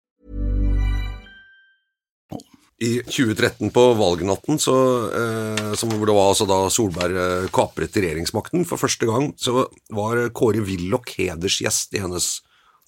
I 2.81 2.95
2013, 3.05 3.69
på 3.69 3.81
valgnatten, 3.93 4.57
så, 4.59 4.75
eh, 5.13 5.73
som, 5.77 5.91
det 5.91 6.15
var 6.15 6.31
altså 6.31 6.47
da 6.49 6.63
Solberg 6.73 7.17
eh, 7.21 7.49
kapret 7.53 7.93
regjeringsmakten 7.93 8.65
for 8.65 8.81
første 8.81 9.05
gang, 9.05 9.29
så 9.37 9.67
var 9.93 10.23
Kåre 10.33 10.63
Willoch 10.65 11.13
hedersgjest 11.13 11.93
i 11.93 12.01
hennes 12.01 12.39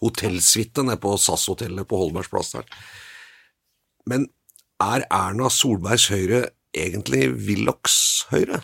hotellsuite 0.02 0.82
nede 0.88 0.98
på 1.04 1.14
SAS-hotellet 1.22 1.86
på 1.86 2.00
Holbergs 2.02 2.32
plass 2.34 2.56
der. 2.56 2.66
Men 4.10 4.28
er 4.82 5.06
Erna 5.14 5.52
Solbergs 5.54 6.10
Høyre 6.10 6.48
egentlig 6.74 7.30
Willochs 7.46 8.26
Høyre? 8.34 8.64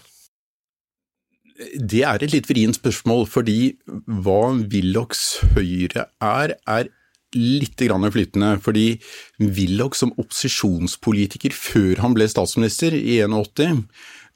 Det 1.77 2.05
er 2.07 2.24
et 2.24 2.33
litt 2.33 2.50
vrient 2.50 2.77
spørsmål, 2.79 3.25
fordi 3.29 3.75
hva 4.07 4.55
Willochs 4.71 5.43
Høyre 5.53 6.07
er, 6.24 6.55
er 6.65 6.89
litt 7.36 7.77
flytende, 7.77 8.59
fordi 8.62 9.00
Willoch 9.39 9.95
som 9.95 10.13
opposisjonspolitiker 10.17 11.53
før 11.53 12.01
han 12.03 12.15
ble 12.15 12.27
statsminister 12.29 12.93
i 12.93 13.19
81, 13.21 13.83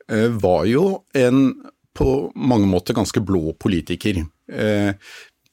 eh, 0.10 0.30
var 0.30 0.66
jo 0.66 1.04
en 1.14 1.54
på 1.94 2.32
mange 2.36 2.68
måter 2.68 2.94
ganske 2.94 3.22
blå 3.22 3.54
politiker. 3.54 4.26
Eh, 4.52 4.94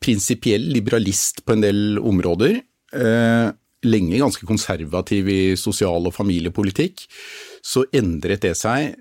prinsipiell 0.00 0.62
liberalist 0.73 1.44
på 1.44 1.52
en 1.52 1.61
del 1.61 1.99
områder. 1.99 2.61
Eh, 2.92 3.52
lenge 3.85 4.18
ganske 4.18 4.47
konservativ 4.47 5.28
i 5.28 5.56
sosial- 5.56 6.06
og 6.06 6.14
familiepolitikk. 6.14 7.06
Så 7.62 7.85
endret 7.92 8.40
det 8.40 8.56
seg. 8.56 8.94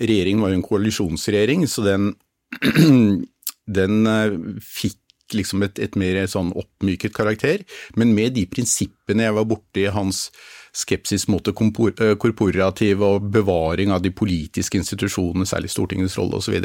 Regjeringen 0.00 0.40
var 0.40 0.50
jo 0.50 0.60
en 0.60 0.68
koalisjonsregjering, 0.68 1.66
så 1.68 1.84
den, 1.84 2.14
den 3.66 4.60
fikk 4.60 5.03
liksom 5.32 5.64
et, 5.64 5.78
et 5.80 5.96
mer 5.96 6.18
sånn 6.30 6.52
oppmyket 6.52 7.14
karakter, 7.16 7.64
men 7.96 8.12
med 8.16 8.36
de 8.36 8.44
prinsippene 8.50 9.24
jeg 9.24 9.36
var 9.38 9.48
borti 9.48 9.86
hans 9.94 10.26
skepsis 10.74 11.28
mot 11.30 11.44
det 11.44 11.54
eh, 11.54 12.16
korporative 12.18 13.06
og 13.06 13.28
bevaring 13.32 13.92
av 13.94 14.02
de 14.02 14.10
politiske 14.10 14.78
institusjonene, 14.80 15.46
særlig 15.46 15.70
Stortingets 15.70 16.18
rolle 16.18 16.40
osv. 16.40 16.58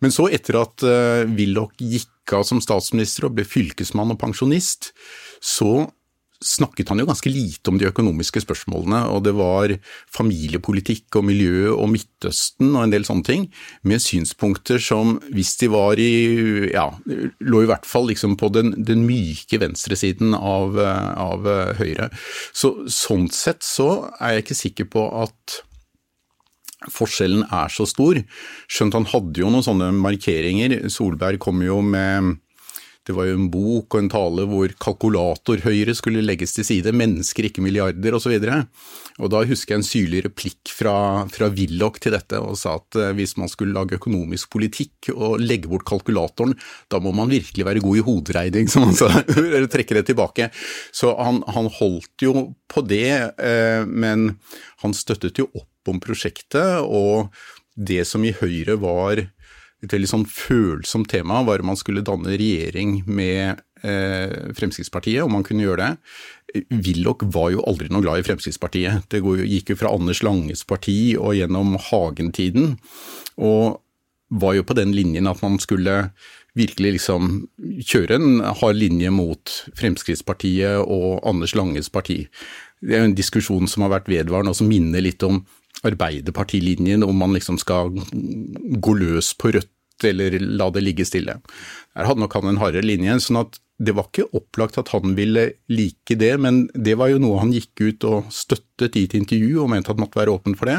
Men 0.00 0.14
så, 0.14 0.28
etter 0.30 0.60
at 0.62 0.84
uh, 0.86 1.24
Willoch 1.34 1.74
gikk 1.82 2.36
av 2.38 2.46
som 2.46 2.62
statsminister 2.62 3.26
og 3.26 3.36
ble 3.36 3.46
fylkesmann 3.48 4.14
og 4.14 4.20
pensjonist, 4.22 4.92
så 5.42 5.88
snakket 6.42 6.90
han 6.92 7.00
jo 7.02 7.06
ganske 7.08 7.30
lite 7.30 7.70
om 7.70 7.78
de 7.80 7.88
økonomiske 7.88 8.42
spørsmålene, 8.44 9.04
og 9.14 9.24
det 9.26 9.34
var 9.38 9.74
familiepolitikk 10.12 11.18
og 11.20 11.26
miljø 11.30 11.72
og 11.72 11.90
Midtøsten 11.94 12.74
og 12.74 12.84
en 12.84 12.94
del 12.94 13.06
sånne 13.08 13.26
ting, 13.26 13.48
med 13.86 14.02
synspunkter 14.02 14.82
som 14.82 15.16
hvis 15.32 15.54
de 15.62 15.70
var 15.72 16.02
i 16.02 16.12
ja, 16.72 16.88
lå 17.06 17.64
i 17.64 17.70
hvert 17.70 17.88
fall 17.88 18.08
liksom 18.10 18.36
på 18.40 18.52
den, 18.54 18.74
den 18.78 19.06
myke 19.08 19.60
venstresiden 19.62 20.36
av, 20.38 20.78
av 20.78 21.50
Høyre. 21.78 22.10
Så 22.52 22.74
sånn 22.90 23.28
sett 23.32 23.62
så 23.66 23.90
er 24.18 24.36
jeg 24.36 24.46
ikke 24.46 24.62
sikker 24.62 24.90
på 24.92 25.06
at 25.22 25.62
forskjellen 26.90 27.44
er 27.52 27.70
så 27.72 27.86
stor. 27.88 28.18
Skjønt 28.70 28.96
han 28.96 29.08
hadde 29.12 29.42
jo 29.42 29.50
noen 29.52 29.66
sånne 29.66 29.92
markeringer. 29.94 30.80
Solberg 30.92 31.40
kom 31.42 31.62
jo 31.64 31.80
med 31.84 32.41
det 33.06 33.14
var 33.16 33.26
jo 33.26 33.34
en 33.34 33.48
bok 33.50 33.96
og 33.96 33.98
en 33.98 34.10
tale 34.12 34.44
hvor 34.46 34.72
kalkulatorhøyre 34.84 35.94
skulle 35.98 36.22
legges 36.22 36.54
til 36.54 36.66
side, 36.66 36.92
mennesker, 36.94 37.48
ikke 37.48 37.64
milliarder 37.64 38.14
osv. 38.14 38.36
Og, 38.36 38.46
så 38.46 39.22
og 39.24 39.32
da 39.32 39.40
husker 39.48 39.74
jeg 39.74 39.80
en 39.80 39.86
syrlig 39.86 40.20
replikk 40.28 40.70
fra, 40.70 40.94
fra 41.32 41.48
Willoch 41.50 41.98
til 42.02 42.14
dette, 42.14 42.38
og 42.38 42.54
sa 42.60 42.76
at 42.78 42.98
eh, 43.00 43.10
hvis 43.18 43.34
man 43.40 43.50
skulle 43.50 43.74
lage 43.74 43.98
økonomisk 43.98 44.52
politikk 44.54 45.10
og 45.16 45.42
legge 45.42 45.70
bort 45.72 45.86
kalkulatoren, 45.88 46.54
da 46.92 47.02
må 47.02 47.14
man 47.16 47.32
virkelig 47.32 47.66
være 47.66 47.82
god 47.82 47.98
i 47.98 48.06
hoderegning, 48.06 48.70
som 48.72 48.86
han 48.86 48.98
sa, 48.98 49.10
eller 49.34 49.66
trekke 49.72 49.98
det 49.98 50.06
tilbake. 50.12 50.52
Så 50.94 51.16
han, 51.18 51.42
han 51.50 51.70
holdt 51.80 52.26
jo 52.28 52.52
på 52.70 52.86
det, 52.86 53.34
eh, 53.42 53.82
men 53.82 54.36
han 54.84 54.94
støttet 54.96 55.42
jo 55.42 55.50
opp 55.50 55.90
om 55.90 55.98
prosjektet, 55.98 56.86
og 56.86 57.34
det 57.74 58.04
som 58.06 58.22
i 58.22 58.34
Høyre 58.36 58.78
var 58.78 59.26
et 59.82 59.92
veldig 59.92 60.10
sånn 60.10 60.26
følsomt 60.30 61.10
tema 61.10 61.40
var 61.46 61.62
om 61.62 61.72
man 61.72 61.78
skulle 61.80 62.04
danne 62.06 62.36
regjering 62.38 63.00
med 63.10 63.62
eh, 63.82 64.52
Fremskrittspartiet, 64.54 65.24
om 65.24 65.34
man 65.34 65.46
kunne 65.46 65.64
gjøre 65.64 65.88
det. 65.88 66.62
Willoch 66.84 67.24
var 67.34 67.50
jo 67.54 67.64
aldri 67.66 67.90
noe 67.90 68.04
glad 68.04 68.22
i 68.22 68.26
Fremskrittspartiet. 68.26 69.08
Det 69.10 69.22
gikk 69.22 69.72
jo 69.72 69.80
fra 69.80 69.90
Anders 69.94 70.22
Langes 70.22 70.62
parti 70.68 71.16
og 71.18 71.34
gjennom 71.38 71.74
Hagen-tiden, 71.90 72.76
og 73.42 73.80
var 74.32 74.54
jo 74.56 74.64
på 74.64 74.76
den 74.78 74.94
linjen 74.96 75.28
at 75.28 75.42
man 75.44 75.58
skulle 75.60 76.12
virkelig 76.56 76.98
liksom 76.98 77.46
kjøre 77.80 78.18
en 78.18 78.42
hard 78.60 78.76
linje 78.76 79.10
mot 79.12 79.54
Fremskrittspartiet 79.78 80.84
og 80.84 81.24
Anders 81.28 81.56
Langes 81.56 81.88
parti. 81.92 82.26
Det 82.82 82.96
er 82.96 83.04
jo 83.04 83.10
en 83.10 83.18
diskusjon 83.18 83.70
som 83.70 83.86
har 83.86 83.94
vært 83.94 84.10
vedvarende 84.12 84.52
og 84.52 84.58
som 84.58 84.68
minner 84.68 85.04
litt 85.04 85.22
om 85.26 85.42
Arbeiderpartilinjen, 85.86 87.02
om 87.06 87.16
man 87.18 87.34
liksom 87.34 87.58
skal 87.60 87.92
gå 87.92 88.96
løs 88.98 89.32
på 89.38 89.54
Rødt 89.56 89.70
eller 90.08 90.38
la 90.40 90.70
det 90.74 90.82
ligge 90.82 91.06
stille. 91.06 91.36
Der 91.94 92.08
hadde 92.08 92.22
nok 92.22 92.34
han 92.38 92.48
en 92.50 92.62
hardere 92.62 92.86
linje. 92.86 93.18
sånn 93.22 93.42
at 93.42 93.58
det 93.82 93.94
var 93.96 94.08
ikke 94.08 94.30
opplagt 94.36 94.78
at 94.78 94.92
han 94.94 95.16
ville 95.18 95.48
like 95.72 96.16
det, 96.18 96.32
men 96.38 96.68
det 96.74 96.94
var 97.00 97.10
jo 97.10 97.20
noe 97.22 97.40
han 97.40 97.52
gikk 97.54 97.82
ut 97.82 98.06
og 98.06 98.30
støttet 98.34 98.98
i 98.98 99.06
et 99.08 99.16
intervju 99.18 99.62
og 99.64 99.70
mente 99.72 99.90
at 99.90 99.96
han 99.96 100.04
måtte 100.04 100.20
være 100.20 100.34
åpen 100.34 100.54
for 100.58 100.70
det. 100.70 100.78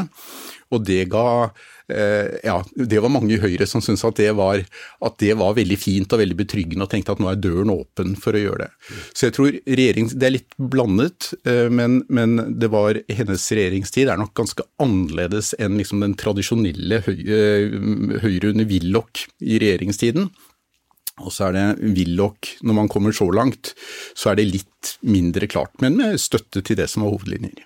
Og 0.72 0.84
det 0.88 1.02
ga 1.12 1.50
ja, 1.88 2.56
det 2.74 3.00
var 3.02 3.12
mange 3.12 3.34
i 3.34 3.40
Høyre 3.42 3.66
som 3.68 3.82
syntes 3.84 4.04
at 4.08 4.20
at 4.24 5.16
det 5.20 5.34
var 5.36 5.56
veldig 5.56 5.76
fint 5.76 6.12
og 6.14 6.20
veldig 6.22 6.36
betryggende, 6.38 6.86
og 6.86 6.92
tenkte 6.92 7.12
at 7.12 7.20
nå 7.20 7.28
er 7.30 7.40
døren 7.40 7.72
åpen 7.74 8.14
for 8.20 8.36
å 8.36 8.40
gjøre 8.40 8.64
det. 8.64 8.70
Så 9.12 9.28
jeg 9.28 9.36
tror 9.36 9.58
regjering, 9.66 10.08
Det 10.14 10.26
er 10.26 10.36
litt 10.36 10.56
blandet, 10.56 11.32
eh, 11.44 11.68
men, 11.68 12.02
men, 12.08 12.58
det 12.58 12.70
var 12.72 13.00
hennes 13.08 13.44
regjeringstid 13.52 14.08
er 14.08 14.20
nok 14.20 14.34
ganske 14.34 14.64
annerledes 14.80 15.54
enn 15.58 15.76
liksom 15.80 16.00
den 16.04 16.16
tradisjonelle 16.18 17.02
Høyre 17.04 18.52
under 18.52 18.68
Willoch 18.68 19.26
i 19.40 19.58
regjeringstiden. 19.60 20.30
Og 21.22 21.30
så 21.30 21.48
er 21.48 21.54
det 21.54 21.92
Willoch, 21.94 22.56
når 22.66 22.74
man 22.80 22.90
kommer 22.90 23.14
så 23.14 23.28
langt, 23.30 23.74
så 24.18 24.32
er 24.32 24.40
det 24.40 24.50
litt 24.50 24.96
mindre 25.06 25.46
klart, 25.46 25.74
men 25.82 25.98
med 26.00 26.18
støtte 26.22 26.64
til 26.64 26.78
det 26.80 26.88
som 26.90 27.04
var 27.04 27.14
hovedlinjer. 27.14 27.62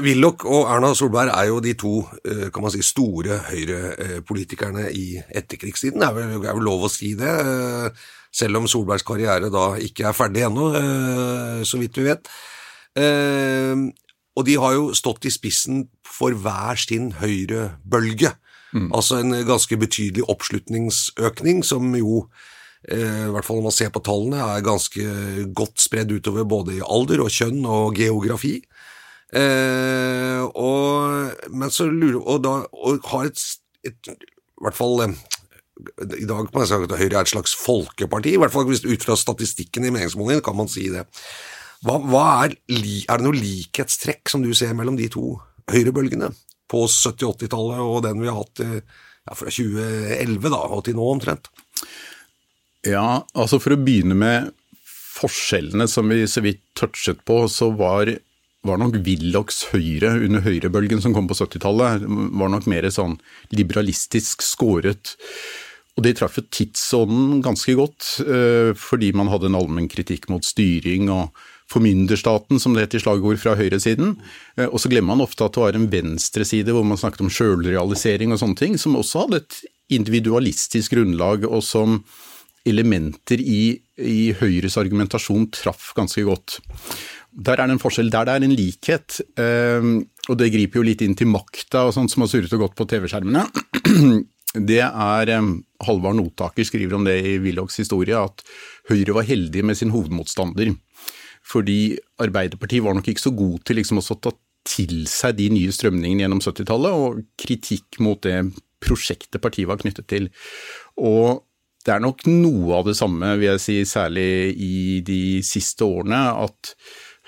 Willoch 0.00 0.44
og 0.48 0.68
Erna 0.70 0.92
Solberg 0.96 1.32
er 1.34 1.48
jo 1.50 1.60
de 1.62 1.74
to 1.78 1.92
eh, 2.24 2.48
kan 2.52 2.64
man 2.64 2.72
si, 2.72 2.82
store 2.84 3.40
høyrepolitikerne 3.48 4.88
i 4.94 5.06
etterkrigstiden, 5.28 6.00
det 6.00 6.08
er 6.08 6.16
vel, 6.16 6.34
er 6.38 6.56
vel 6.56 6.66
lov 6.66 6.86
å 6.86 6.92
si 6.92 7.12
det, 7.18 7.32
eh, 7.42 8.06
selv 8.32 8.60
om 8.62 8.68
Solbergs 8.70 9.04
karriere 9.06 9.50
da 9.52 9.72
ikke 9.82 10.08
er 10.08 10.16
ferdig 10.16 10.46
ennå, 10.48 10.70
eh, 10.78 11.60
så 11.68 11.80
vidt 11.80 12.00
vi 12.00 12.08
vet. 12.08 12.32
Og 14.32 14.44
de 14.48 14.54
har 14.60 14.74
jo 14.76 14.92
stått 14.96 15.26
i 15.28 15.32
spissen 15.32 15.86
for 16.08 16.32
hver 16.36 16.80
sin 16.80 17.10
høyrebølge, 17.20 18.32
mm. 18.72 18.88
altså 18.96 19.20
en 19.20 19.36
ganske 19.48 19.76
betydelig 19.80 20.24
oppslutningsøkning, 20.32 21.60
som 21.64 21.92
jo 21.96 22.26
i 22.82 23.30
hvert 23.30 23.46
fall 23.46 23.60
når 23.60 23.66
man 23.68 23.74
ser 23.76 23.92
på 23.94 24.02
tallene, 24.02 24.40
er 24.42 24.64
ganske 24.66 25.04
godt 25.54 25.84
spredd 25.84 26.10
utover 26.16 26.48
både 26.50 26.80
i 26.80 26.82
alder 26.82 27.22
og 27.22 27.30
kjønn 27.30 27.60
og 27.62 27.94
geografi. 28.00 28.56
Eh, 29.32 30.42
og, 30.44 31.46
men 31.48 31.72
så 31.72 31.86
lurer 31.88 32.18
og 32.20 32.42
da 32.44 32.56
og 32.68 33.06
har 33.14 33.30
et, 33.30 33.44
et, 33.88 34.10
i 34.12 34.64
hvert 34.66 34.76
fall 34.76 35.06
eh, 35.06 35.14
i 36.20 36.26
dag 36.28 36.44
kan 36.50 36.58
man 36.58 36.68
si 36.68 36.76
at 36.76 36.92
Høyre 37.00 37.16
er 37.16 37.24
et 37.24 37.32
slags 37.32 37.54
folkeparti, 37.56 38.34
i 38.34 38.40
hvert 38.40 38.52
fall 38.52 38.68
ut 38.68 39.06
fra 39.06 39.16
statistikken 39.18 39.88
i 39.88 39.94
meningsmålingene 39.94 40.44
kan 40.44 40.58
man 40.58 40.68
si 40.70 40.90
det. 40.92 41.06
Hva, 41.82 41.96
hva 41.98 42.26
er, 42.44 42.56
er, 42.70 43.16
det 43.16 43.24
noe 43.24 43.38
likhetstrekk 43.38 44.30
som 44.30 44.44
du 44.44 44.52
ser 44.54 44.76
mellom 44.78 44.98
de 45.00 45.08
to 45.10 45.34
høyrebølgene 45.72 46.30
på 46.70 46.84
70-80-tallet 46.86 47.82
og 47.82 48.02
den 48.06 48.20
vi 48.22 48.30
har 48.30 48.38
hatt 48.38 48.62
eh, 48.62 48.80
ja, 49.26 49.36
fra 49.38 49.48
2011 49.48 50.52
da, 50.52 50.60
og 50.68 50.84
til 50.86 50.98
nå 50.98 51.08
omtrent? 51.16 51.50
Ja, 52.86 53.22
altså 53.38 53.58
for 53.62 53.74
å 53.74 53.80
begynne 53.80 54.16
med 54.18 54.52
forskjellene 55.16 55.86
som 55.90 56.10
vi 56.10 56.24
så 56.30 56.42
vidt 56.44 56.62
touchet 56.78 57.22
på, 57.26 57.44
så 57.50 57.70
var 57.78 58.10
var 58.66 58.78
nok 58.78 59.00
Willochs 59.06 59.64
Høyre 59.72 60.14
under 60.22 60.44
høyrebølgen 60.44 61.02
som 61.02 61.14
kom 61.16 61.26
på 61.30 61.36
70-tallet, 61.38 62.06
var 62.06 62.52
nok 62.52 62.68
mer 62.70 62.86
sånn 62.94 63.16
liberalistisk 63.54 64.44
skåret. 64.46 65.16
Og 65.98 66.06
det 66.06 66.14
traff 66.18 66.38
jo 66.38 66.44
tidsånden 66.46 67.42
ganske 67.44 67.74
godt, 67.76 68.14
eh, 68.24 68.70
fordi 68.78 69.10
man 69.18 69.28
hadde 69.32 69.50
en 69.50 69.58
allmenn 69.58 69.90
kritikk 69.92 70.30
mot 70.32 70.46
styring 70.46 71.10
og 71.12 71.34
formynderstaten, 71.72 72.60
som 72.60 72.74
det 72.74 72.86
het 72.86 72.96
i 72.96 73.02
slagord 73.02 73.40
fra 73.42 73.56
høyresiden. 73.58 74.16
Eh, 74.56 74.68
og 74.68 74.80
så 74.80 74.88
glemmer 74.92 75.16
man 75.16 75.26
ofte 75.26 75.44
at 75.44 75.56
det 75.56 75.64
var 75.64 75.76
en 75.76 75.90
venstreside 75.92 76.72
hvor 76.72 76.86
man 76.86 77.00
snakket 77.00 77.26
om 77.26 77.32
sjølrealisering 77.32 78.32
og 78.32 78.40
sånne 78.40 78.60
ting, 78.60 78.78
som 78.80 78.96
også 78.96 79.26
hadde 79.26 79.42
et 79.42 79.62
individualistisk 79.92 80.94
grunnlag, 80.94 81.44
og 81.44 81.60
som 81.66 82.00
elementer 82.64 83.42
i, 83.42 83.74
i 83.98 84.32
Høyres 84.38 84.78
argumentasjon 84.78 85.48
traff 85.52 85.90
ganske 85.98 86.22
godt. 86.24 86.60
Der 87.32 87.56
er 87.56 87.68
det 87.68 87.78
en 87.78 87.80
forskjell. 87.82 88.10
Der 88.12 88.28
det 88.28 88.34
er 88.34 88.44
en 88.44 88.56
likhet, 88.56 89.20
ehm, 89.40 89.94
og 90.28 90.38
det 90.38 90.52
griper 90.52 90.80
jo 90.80 90.86
litt 90.86 91.02
inn 91.04 91.16
til 91.16 91.30
makta 91.32 91.86
og 91.88 91.94
sånt 91.96 92.12
som 92.12 92.24
har 92.24 92.30
surret 92.30 92.52
og 92.52 92.66
gått 92.66 92.76
på 92.76 92.86
TV-skjermene, 92.90 93.46
det 94.68 94.82
er 94.84 95.32
ehm, 95.32 95.54
Halvard 95.86 96.18
Notaker 96.18 96.66
skriver 96.68 96.98
om 96.98 97.06
det 97.08 97.16
i 97.24 97.38
Willochs 97.40 97.80
historie, 97.80 98.18
at 98.18 98.44
Høyre 98.90 99.16
var 99.16 99.28
heldig 99.28 99.64
med 99.64 99.78
sin 99.80 99.94
hovedmotstander. 99.94 100.74
Fordi 101.42 101.96
Arbeiderpartiet 102.22 102.84
var 102.84 102.94
nok 102.94 103.08
ikke 103.08 103.24
så 103.24 103.32
god 103.34 103.62
til 103.66 103.80
liksom 103.80 104.02
å 104.02 104.20
ta 104.20 104.34
til 104.68 105.06
seg 105.10 105.38
de 105.40 105.48
nye 105.50 105.72
strømningene 105.74 106.22
gjennom 106.22 106.42
70-tallet, 106.44 106.92
og 106.92 107.24
kritikk 107.40 107.98
mot 108.04 108.20
det 108.22 108.44
prosjektet 108.82 109.42
partiet 109.42 109.70
var 109.70 109.80
knyttet 109.80 110.06
til. 110.10 110.28
Og 111.00 111.42
det 111.82 111.96
er 111.96 112.02
nok 112.02 112.26
noe 112.28 112.76
av 112.78 112.86
det 112.86 112.94
samme, 112.98 113.32
vil 113.40 113.54
jeg 113.54 113.62
si, 113.62 113.78
særlig 113.88 114.52
i 114.54 115.00
de 115.06 115.40
siste 115.46 115.86
årene, 115.86 116.20
at 116.44 116.74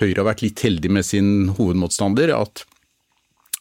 Høyre 0.02 0.22
har 0.22 0.30
vært 0.32 0.44
litt 0.44 0.62
heldig 0.64 0.90
med 0.96 1.06
sin 1.06 1.50
hovedmotstander, 1.54 2.34
at 2.34 2.64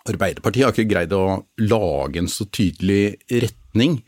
Arbeiderpartiet 0.09 0.65
har 0.65 0.73
ikke 0.73 0.89
greid 0.89 1.13
å 1.15 1.43
lage 1.63 2.19
en 2.19 2.31
så 2.31 2.47
tydelig 2.51 3.15
retning. 3.31 4.01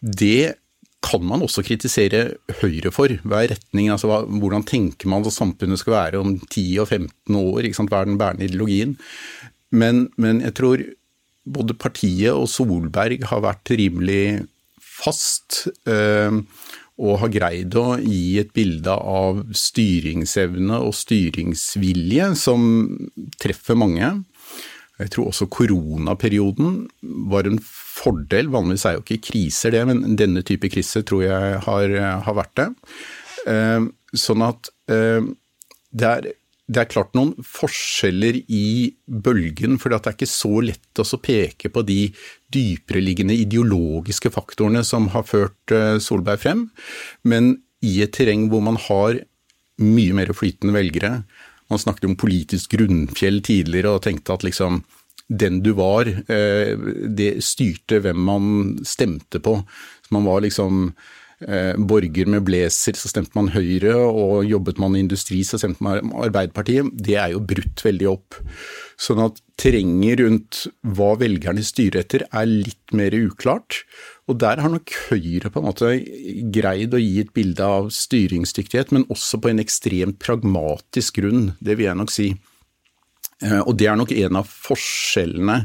Det 0.00 0.54
kan 1.04 1.24
man 1.26 1.44
også 1.44 1.64
kritisere 1.66 2.22
Høyre 2.62 2.92
for. 2.94 3.12
Hva 3.28 3.42
er 3.42 3.52
retningen? 3.52 3.92
altså 3.92 4.22
hvordan 4.24 4.64
tenker 4.64 5.10
man 5.10 5.26
at 5.26 5.36
samfunnet 5.36 5.82
skal 5.82 5.98
være 5.98 6.22
om 6.22 6.38
10 6.38 6.64
og 6.80 6.88
15 6.88 7.40
år, 7.40 7.68
hva 7.76 8.00
er 8.00 8.08
den 8.08 8.20
bærende 8.20 8.48
ideologien? 8.48 8.96
Men, 9.74 10.06
men 10.16 10.40
jeg 10.44 10.56
tror 10.56 10.84
både 11.44 11.76
partiet 11.76 12.32
og 12.32 12.48
Solberg 12.48 13.26
har 13.28 13.44
vært 13.44 13.74
rimelig 13.76 14.46
fast. 14.80 15.66
Øh, 15.90 16.40
og 17.02 17.18
har 17.24 17.32
greid 17.34 17.74
å 17.78 17.96
gi 17.98 18.38
et 18.38 18.52
bilde 18.54 18.92
av 18.94 19.40
styringsevne 19.58 20.78
og 20.84 20.94
styringsvilje 20.94 22.30
som 22.38 22.68
treffer 23.42 23.78
mange. 23.78 24.12
Jeg 25.02 25.10
tror 25.10 25.32
også 25.32 25.48
koronaperioden 25.50 26.84
var 27.32 27.48
en 27.50 27.58
fordel. 27.58 28.52
Vanligvis 28.54 28.86
er 28.86 28.98
jo 28.98 29.02
ikke 29.02 29.24
kriser 29.32 29.74
det, 29.74 29.82
men 29.90 30.14
denne 30.18 30.44
type 30.46 30.70
krise 30.70 31.02
tror 31.02 31.24
jeg 31.26 31.58
har, 31.66 31.96
har 32.28 32.38
vært 32.38 32.54
det. 32.60 32.68
Eh, 33.50 33.88
sånn 34.14 34.46
at 34.46 34.70
eh, 34.86 35.26
det 35.90 36.10
er 36.12 36.30
det 36.64 36.80
er 36.80 36.88
klart 36.88 37.12
noen 37.16 37.34
forskjeller 37.44 38.38
i 38.48 38.94
bølgen, 39.04 39.76
for 39.80 39.92
det 39.92 39.98
er 40.00 40.14
ikke 40.16 40.30
så 40.30 40.62
lett 40.64 41.02
å 41.02 41.20
peke 41.20 41.68
på 41.72 41.82
de 41.84 41.98
dypereliggende 42.54 43.36
ideologiske 43.36 44.32
faktorene 44.32 44.80
som 44.86 45.10
har 45.12 45.26
ført 45.28 45.74
eh, 45.74 45.98
Solberg 46.00 46.40
frem. 46.40 46.66
Men 47.28 47.58
i 47.84 47.98
et 48.04 48.14
terreng 48.16 48.48
hvor 48.48 48.64
man 48.64 48.80
har 48.86 49.20
mye 49.82 50.16
mer 50.16 50.30
flytende 50.36 50.76
velgere 50.76 51.24
Man 51.72 51.80
snakket 51.80 52.04
om 52.06 52.14
politisk 52.20 52.74
grunnfjell 52.76 53.40
tidligere 53.42 53.94
og 53.96 54.02
tenkte 54.04 54.34
at 54.34 54.42
liksom 54.44 54.82
den 55.32 55.62
du 55.64 55.70
var, 55.72 56.04
eh, 56.06 56.76
det 57.08 57.40
styrte 57.42 58.02
hvem 58.04 58.20
man 58.20 58.44
stemte 58.84 59.40
på. 59.40 59.56
Man 60.12 60.26
var 60.28 60.44
liksom 60.44 60.92
borger 61.44 62.28
med 62.30 62.44
blazer, 62.46 62.96
så 62.96 63.10
stemte 63.10 63.36
man 63.36 63.50
Høyre, 63.54 63.94
og 63.94 64.46
jobbet 64.48 64.78
man 64.80 64.96
i 64.96 65.02
industri, 65.04 65.42
så 65.44 65.60
stemte 65.60 65.84
man 65.84 66.12
Arbeiderpartiet. 66.24 66.88
Det 66.94 67.18
er 67.20 67.34
jo 67.34 67.42
brutt 67.44 67.84
veldig 67.84 68.08
opp. 68.10 68.38
Sånn 69.00 69.20
at 69.24 69.40
terrenget 69.60 70.20
rundt 70.22 70.60
hva 70.96 71.12
velgerne 71.20 71.64
styrer 71.66 72.04
etter 72.04 72.24
er 72.30 72.48
litt 72.48 72.94
mer 72.96 73.14
uklart. 73.16 73.82
Og 74.30 74.38
der 74.40 74.62
har 74.62 74.72
nok 74.72 74.94
Høyre 75.10 75.50
på 75.52 75.60
en 75.60 75.68
måte 75.68 75.92
greid 76.54 76.94
å 76.96 77.02
gi 77.02 77.20
et 77.22 77.34
bilde 77.36 77.66
av 77.66 77.90
styringsdyktighet, 77.94 78.94
men 78.94 79.06
også 79.12 79.42
på 79.42 79.52
en 79.52 79.62
ekstremt 79.62 80.20
pragmatisk 80.22 81.20
grunn, 81.20 81.52
det 81.60 81.76
vil 81.78 81.90
jeg 81.90 82.00
nok 82.00 82.14
si. 82.14 82.32
Eh, 83.44 83.60
og 83.60 83.76
det 83.78 83.88
er 83.90 83.98
nok 83.98 84.12
en 84.16 84.40
av 84.40 84.48
forskjellene, 84.48 85.58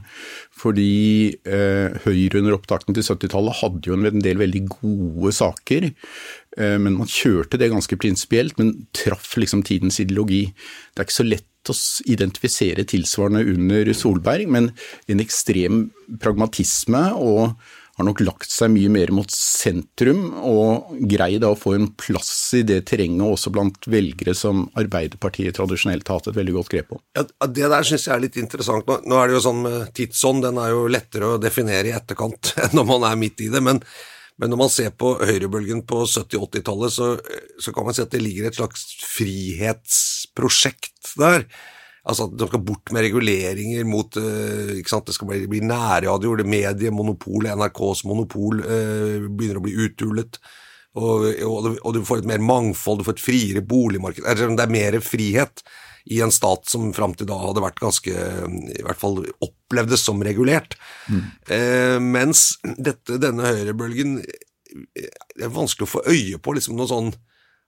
fordi 0.59 1.31
eh, 1.47 1.95
Høyre 2.03 2.41
under 2.41 2.57
opptakten 2.57 2.95
til 2.95 3.05
70-tallet 3.05 3.61
hadde 3.61 3.91
jo 3.91 3.95
en 3.95 4.23
del 4.23 4.41
veldig 4.41 4.63
gode 4.73 5.33
saker, 5.37 5.87
eh, 5.87 6.77
men 6.81 6.97
man 6.99 7.09
kjørte 7.09 7.59
det 7.61 7.71
ganske 7.71 7.99
prinsipielt, 8.01 8.59
men 8.59 8.75
traff 8.95 9.31
liksom 9.39 9.63
tidens 9.67 10.01
ideologi. 10.03 10.47
Det 10.91 11.03
er 11.03 11.07
ikke 11.07 11.21
så 11.21 11.29
lett 11.29 11.45
å 11.69 11.75
identifisere 12.09 12.87
tilsvarende 12.87 13.45
under 13.53 13.91
Solberg, 13.95 14.49
men 14.51 14.71
en 15.11 15.23
ekstrem 15.23 15.85
pragmatisme 16.23 17.03
og 17.19 17.59
har 17.99 18.07
nok 18.07 18.21
lagt 18.23 18.51
seg 18.51 18.71
mye 18.71 18.89
mer 18.91 19.11
mot 19.15 19.31
sentrum, 19.33 20.31
og 20.39 20.93
greid 21.11 21.43
å 21.43 21.51
få 21.59 21.75
en 21.75 21.89
plass 21.99 22.31
i 22.55 22.63
det 22.67 22.81
terrenget 22.89 23.27
også 23.27 23.51
blant 23.53 23.89
velgere 23.91 24.35
som 24.37 24.65
Arbeiderpartiet 24.79 25.57
tradisjonelt 25.57 26.07
har 26.07 26.21
hatt 26.21 26.29
et 26.31 26.39
veldig 26.39 26.55
godt 26.55 26.71
grep 26.73 26.87
på. 26.93 27.01
Ja, 27.17 27.23
Det 27.47 27.67
der 27.75 27.83
syns 27.87 28.07
jeg 28.07 28.15
er 28.15 28.23
litt 28.23 28.39
interessant. 28.39 28.87
Nå, 28.87 29.01
nå, 29.03 29.15
er 29.19 29.27
det 29.27 29.35
jo 29.35 29.43
sånn 29.49 29.61
med 29.65 29.91
tidsånd, 29.97 30.45
den 30.47 30.57
er 30.61 30.69
jo 30.71 30.87
lettere 30.91 31.25
å 31.33 31.41
definere 31.41 31.91
i 31.91 31.97
etterkant 31.97 32.53
enn 32.63 32.73
når 32.79 32.85
man 32.93 33.03
er 33.11 33.19
midt 33.19 33.37
i 33.45 33.51
det. 33.51 33.61
men 33.65 33.83
men 34.39 34.47
når 34.53 34.59
man 34.61 34.69
ser 34.71 34.93
på 34.95 35.19
høyrebølgen 35.19 35.81
på 35.83 36.05
70-80-tallet, 36.07 36.93
så, 36.95 37.19
så, 37.59 37.73
kan 37.75 37.83
man 37.83 37.91
si 37.91 37.99
at 38.05 38.13
det 38.13 38.21
ligger 38.23 38.47
et 38.47 38.55
slags 38.55 38.85
frihetsprosjekt 39.17 41.11
der. 41.19 41.43
Altså 42.07 42.29
at 42.29 42.37
de 42.39 42.47
skal 42.47 42.63
bort 42.63 42.93
med 42.95 43.03
reguleringer 43.07 43.83
mot 43.87 44.19
uh, 44.21 44.71
ikke 44.77 44.93
sant? 44.93 45.09
Det 45.09 45.17
skal 45.17 45.29
bli, 45.31 45.43
bli 45.51 45.59
nærradio, 45.65 46.37
det 46.39 46.47
mediemonopolet, 46.49 47.57
NRKs 47.59 48.05
monopol 48.07 48.63
uh, 48.63 49.27
begynner 49.27 49.59
å 49.59 49.65
bli 49.67 49.75
uthulet. 49.85 50.39
Og, 50.99 51.27
og, 51.45 51.67
og, 51.75 51.91
du 51.93 52.01
får 52.07 52.23
et 52.23 52.31
mer 52.31 52.41
mangfold, 52.41 53.01
du 53.01 53.07
får 53.07 53.19
et 53.19 53.27
friere 53.27 53.61
boligmarked. 53.65 54.25
Det 54.25 54.65
er 54.65 54.73
mer 54.73 54.97
frihet 55.05 55.63
i 56.09 56.21
en 56.21 56.31
stat 56.33 56.65
som 56.69 56.89
fram 56.95 57.13
til 57.17 57.27
da 57.29 57.37
hadde 57.37 57.63
vært 57.63 57.81
ganske, 57.83 58.13
i 58.73 58.83
hvert 58.85 58.99
fall 58.99 59.19
opplevdes 59.45 60.01
som 60.07 60.21
regulert. 60.25 60.73
Mm. 61.11 61.23
Eh, 61.55 61.97
mens 62.01 62.45
dette, 62.63 63.19
denne 63.21 63.51
høyrebølgen 63.51 64.21
Det 64.69 65.45
er 65.45 65.49
vanskelig 65.49 65.87
å 65.87 65.89
få 65.89 66.01
øye 66.05 66.37
på 66.37 66.53
liksom 66.53 66.75
noe 66.77 66.89
sånn 66.89 67.07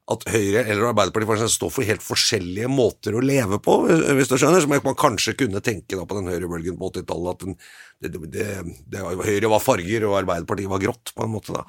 at 0.10 0.24
Høyre 0.34 0.64
eller 0.66 0.90
Arbeiderpartiet 0.90 1.30
eksempel, 1.30 1.54
står 1.54 1.72
for 1.76 1.88
helt 1.88 2.04
forskjellige 2.04 2.70
måter 2.72 3.16
å 3.16 3.24
leve 3.24 3.60
på, 3.64 3.78
hvis 4.18 4.32
du 4.32 4.38
skjønner. 4.40 4.64
Som 4.64 4.74
man 4.74 4.98
kanskje 5.00 5.36
kunne 5.40 5.62
tenke 5.64 5.98
da 5.98 6.06
på 6.08 6.18
den 6.18 6.32
høyrebølgen 6.32 6.80
på 6.80 6.90
80-tallet, 6.90 7.36
at 7.36 7.46
den, 7.46 7.58
det, 8.02 8.12
det, 8.34 8.48
det, 8.92 9.04
Høyre 9.22 9.52
var 9.54 9.64
farger 9.64 10.08
og 10.10 10.18
Arbeiderpartiet 10.24 10.72
var 10.72 10.84
grått, 10.84 11.14
på 11.16 11.28
en 11.28 11.34
måte. 11.36 11.56
da. 11.56 11.66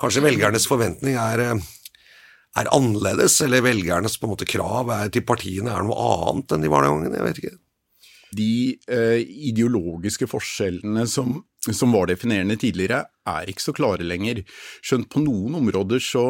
Kanskje 0.00 0.24
velgernes 0.24 0.68
forventning 0.70 1.18
er, 1.20 1.44
er 1.52 2.74
annerledes, 2.74 3.40
eller 3.44 3.64
velgernes 3.66 4.18
på 4.18 4.28
en 4.28 4.34
måte 4.34 4.48
krav 4.48 4.92
er, 4.94 5.12
til 5.14 5.26
partiene 5.28 5.74
er 5.74 5.86
noe 5.86 6.10
annet 6.32 6.54
enn 6.56 6.64
de 6.64 6.72
var 6.72 6.86
den 6.86 6.96
gangen. 6.96 7.18
Jeg 7.20 7.28
vet 7.28 7.42
ikke. 7.44 7.56
De 8.38 8.52
eh, 8.92 9.20
ideologiske 9.50 10.28
forskjellene 10.28 11.06
som, 11.08 11.38
som 11.64 11.94
var 11.94 12.10
definerende 12.10 12.58
tidligere, 12.60 13.06
er 13.28 13.48
ikke 13.48 13.70
så 13.70 13.76
klare 13.76 14.06
lenger. 14.06 14.42
Skjønt 14.84 15.08
på 15.12 15.22
noen 15.24 15.60
områder 15.62 16.02
så 16.02 16.28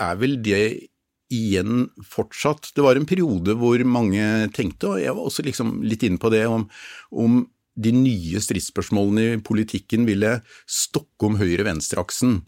er 0.00 0.16
vel 0.20 0.38
det 0.44 0.62
igjen 1.34 1.88
fortsatt. 2.08 2.70
Det 2.74 2.84
var 2.84 2.96
en 2.96 3.08
periode 3.08 3.54
hvor 3.60 3.82
mange 3.84 4.48
tenkte, 4.56 4.94
og 4.94 5.02
jeg 5.02 5.14
var 5.14 5.28
også 5.28 5.44
liksom 5.44 5.78
litt 5.84 6.04
inne 6.06 6.20
på 6.20 6.32
det, 6.32 6.46
om, 6.48 6.64
om 7.12 7.42
de 7.78 7.92
nye 7.94 8.40
stridsspørsmålene 8.42 9.36
i 9.36 9.44
politikken 9.44 10.08
ville 10.08 10.38
stokke 10.64 11.28
om 11.28 11.38
høyre-venstre-aksen. 11.40 12.40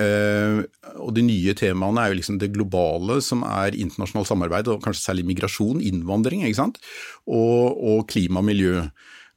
Uh, 0.00 0.62
og 1.02 1.10
de 1.12 1.24
nye 1.26 1.52
temaene 1.58 2.00
er 2.00 2.12
jo 2.12 2.20
liksom 2.20 2.38
det 2.40 2.52
globale, 2.54 3.18
som 3.24 3.42
er 3.44 3.76
internasjonalt 3.76 4.30
samarbeid, 4.30 4.70
og 4.72 4.80
kanskje 4.84 5.10
særlig 5.10 5.26
migrasjon, 5.28 5.82
innvandring, 5.84 6.46
ikke 6.46 6.62
sant, 6.62 6.80
og, 7.28 7.74
og 7.76 8.06
klima 8.08 8.40
og 8.40 8.48
miljø 8.48 8.86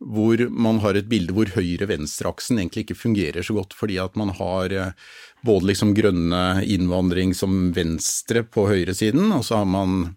hvor 0.03 0.41
man 0.51 0.81
har 0.83 0.97
et 0.97 1.07
bilde 1.09 1.35
hvor 1.35 1.51
høyre-venstre-aksen 1.55 2.59
egentlig 2.59 2.85
ikke 2.85 2.99
fungerer 2.99 3.45
så 3.45 3.55
godt, 3.57 3.75
fordi 3.77 3.99
at 4.01 4.17
man 4.19 4.33
har 4.37 4.73
eh, 4.75 4.97
både 5.45 5.69
liksom 5.71 5.93
grønne 5.97 6.63
innvandring 6.63 7.33
som 7.37 7.71
venstre 7.75 8.43
på 8.43 8.67
høyresiden, 8.71 9.31
og 9.35 9.45
så 9.47 9.61
har 9.61 9.69
man 9.69 10.13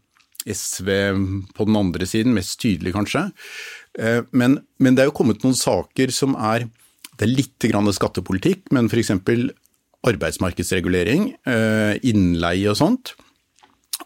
SV 0.46 0.88
på 1.56 1.66
den 1.66 1.78
andre 1.78 2.06
siden, 2.06 2.34
mest 2.36 2.58
tydelig 2.62 2.94
kanskje. 2.96 3.28
Eh, 3.98 4.22
men, 4.30 4.60
men 4.78 4.96
det 4.96 5.04
er 5.04 5.10
jo 5.10 5.18
kommet 5.18 5.44
noen 5.44 5.58
saker 5.58 6.14
som 6.14 6.36
er 6.38 6.68
Det 7.16 7.24
er 7.24 7.32
litt 7.32 7.64
grann 7.64 7.88
skattepolitikk, 7.96 8.66
men 8.76 8.90
f.eks. 8.90 9.14
arbeidsmarkedsregulering, 10.04 11.30
eh, 11.48 11.94
innleie 12.04 12.68
og 12.68 12.76
sånt. 12.76 13.14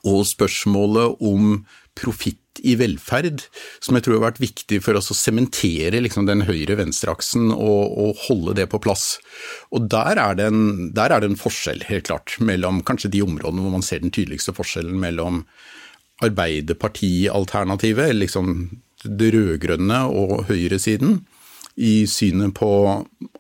Og 0.07 0.23
spørsmålet 0.31 1.19
om 1.19 1.65
profitt 1.99 2.39
i 2.67 2.77
velferd, 2.81 3.45
som 3.83 3.97
jeg 3.97 4.07
tror 4.07 4.19
har 4.19 4.27
vært 4.29 4.43
viktig 4.43 4.81
for 4.85 4.99
oss 4.99 5.11
å 5.13 5.17
sementere 5.17 6.03
liksom, 6.05 6.29
den 6.29 6.45
høyre-venstre-aksen 6.49 7.51
og, 7.55 7.83
og, 7.91 8.23
holde 8.27 8.57
det 8.61 8.69
på 8.73 8.81
plass. 8.83 9.19
Og 9.75 9.89
der 9.93 10.21
er, 10.21 10.41
en, 10.47 10.91
der 10.97 11.15
er, 11.15 11.23
det 11.23 11.33
en, 11.33 11.41
forskjell, 11.41 11.85
helt 11.89 12.09
klart, 12.11 12.37
mellom 12.45 12.83
kanskje 12.87 13.13
de 13.17 13.25
områdene 13.25 13.65
hvor 13.65 13.77
man 13.79 13.87
ser 13.87 14.05
den 14.05 14.15
tydeligste 14.15 14.57
forskjellen 14.57 14.99
mellom 15.01 15.45
Arbeiderparti-alternativet, 16.21 18.13
liksom 18.13 18.57
det 19.05 19.31
rød-grønne 19.33 20.03
og 20.13 20.43
høyresiden, 20.51 21.23
i 21.81 22.05
synet 22.11 22.53
på 22.59 22.69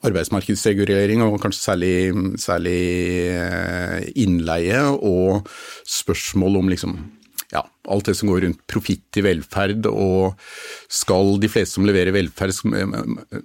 arbeidsmarkedsregulering, 0.06 1.20
og 1.26 1.40
kanskje 1.42 1.60
særlig, 1.60 1.94
særlig 2.40 2.80
eh, 3.34 4.06
innleie, 4.22 4.80
og 4.96 5.48
spørsmål 5.84 6.60
om 6.62 6.70
liksom 6.72 6.94
ja, 7.50 7.64
alt 7.90 8.10
det 8.10 8.16
som 8.18 8.30
går 8.30 8.44
rundt 8.46 8.60
profitt 8.70 9.18
i 9.20 9.24
velferd, 9.24 9.88
og 9.90 10.38
skal 10.90 11.36
de 11.42 11.50
fleste 11.50 11.78
som 11.78 11.88
leverer 11.88 12.14
velferd, 12.14 12.54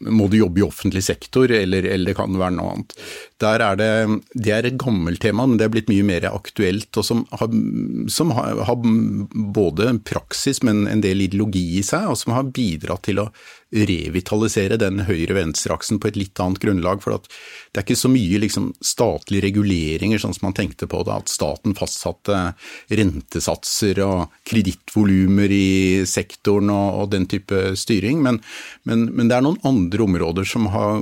må 0.10 0.30
de 0.32 0.42
jobbe 0.42 0.62
i 0.62 0.66
offentlig 0.66 1.04
sektor, 1.06 1.52
eller, 1.52 1.88
eller 1.90 2.12
det 2.12 2.18
kan 2.18 2.40
være 2.40 2.58
noe 2.58 2.76
annet. 2.76 2.96
Der 3.44 3.66
er 3.66 3.80
det, 3.80 3.92
det 4.38 4.54
er 4.56 4.70
et 4.70 4.80
gammelt 4.80 5.22
tema, 5.24 5.48
men 5.48 5.60
det 5.60 5.68
er 5.68 5.74
blitt 5.74 5.92
mye 5.92 6.06
mer 6.08 6.30
aktuelt, 6.32 6.92
og 6.96 7.08
som 7.08 7.26
har, 7.36 7.52
som 8.12 8.32
har, 8.38 8.64
har 8.70 8.80
både 9.56 9.92
praksis, 10.08 10.62
men 10.66 10.86
en 10.92 11.04
del 11.04 11.26
ideologi 11.28 11.66
i 11.80 11.86
seg, 11.86 12.10
og 12.12 12.20
som 12.22 12.36
har 12.38 12.52
bidratt 12.56 13.08
til 13.10 13.24
å 13.26 13.30
revitalisere 13.76 14.78
den 14.80 15.02
høyre-venstre-aksen 15.08 16.00
på 16.00 16.10
et 16.10 16.20
litt 16.20 16.40
annet 16.40 16.62
grunnlag. 16.64 17.02
For 17.04 17.18
det 17.18 17.82
er 17.82 17.84
ikke 17.84 18.00
så 18.00 18.12
mye 18.12 18.40
liksom, 18.44 18.72
statlige 18.84 19.48
reguleringer, 19.50 20.22
sånn 20.22 20.36
som 20.38 20.50
man 20.50 20.58
tenkte 20.58 20.88
på 20.92 21.04
da, 21.08 21.20
at 21.20 21.32
staten 21.32 21.76
fastsatte 21.78 22.42
rentesatser 22.94 24.02
og 24.06 24.35
kredittvolumer 24.46 25.52
i 25.52 26.04
sektoren 26.10 26.72
og, 26.74 27.02
og, 27.02 27.10
den 27.14 27.28
type 27.32 27.72
styring. 27.80 28.22
Men, 28.26 28.42
men, 28.84 29.08
men 29.16 29.32
det 29.32 29.40
er 29.40 29.46
noen 29.48 29.62
andre 29.68 30.06
områder 30.06 30.48
som 30.50 30.70
har 30.74 31.02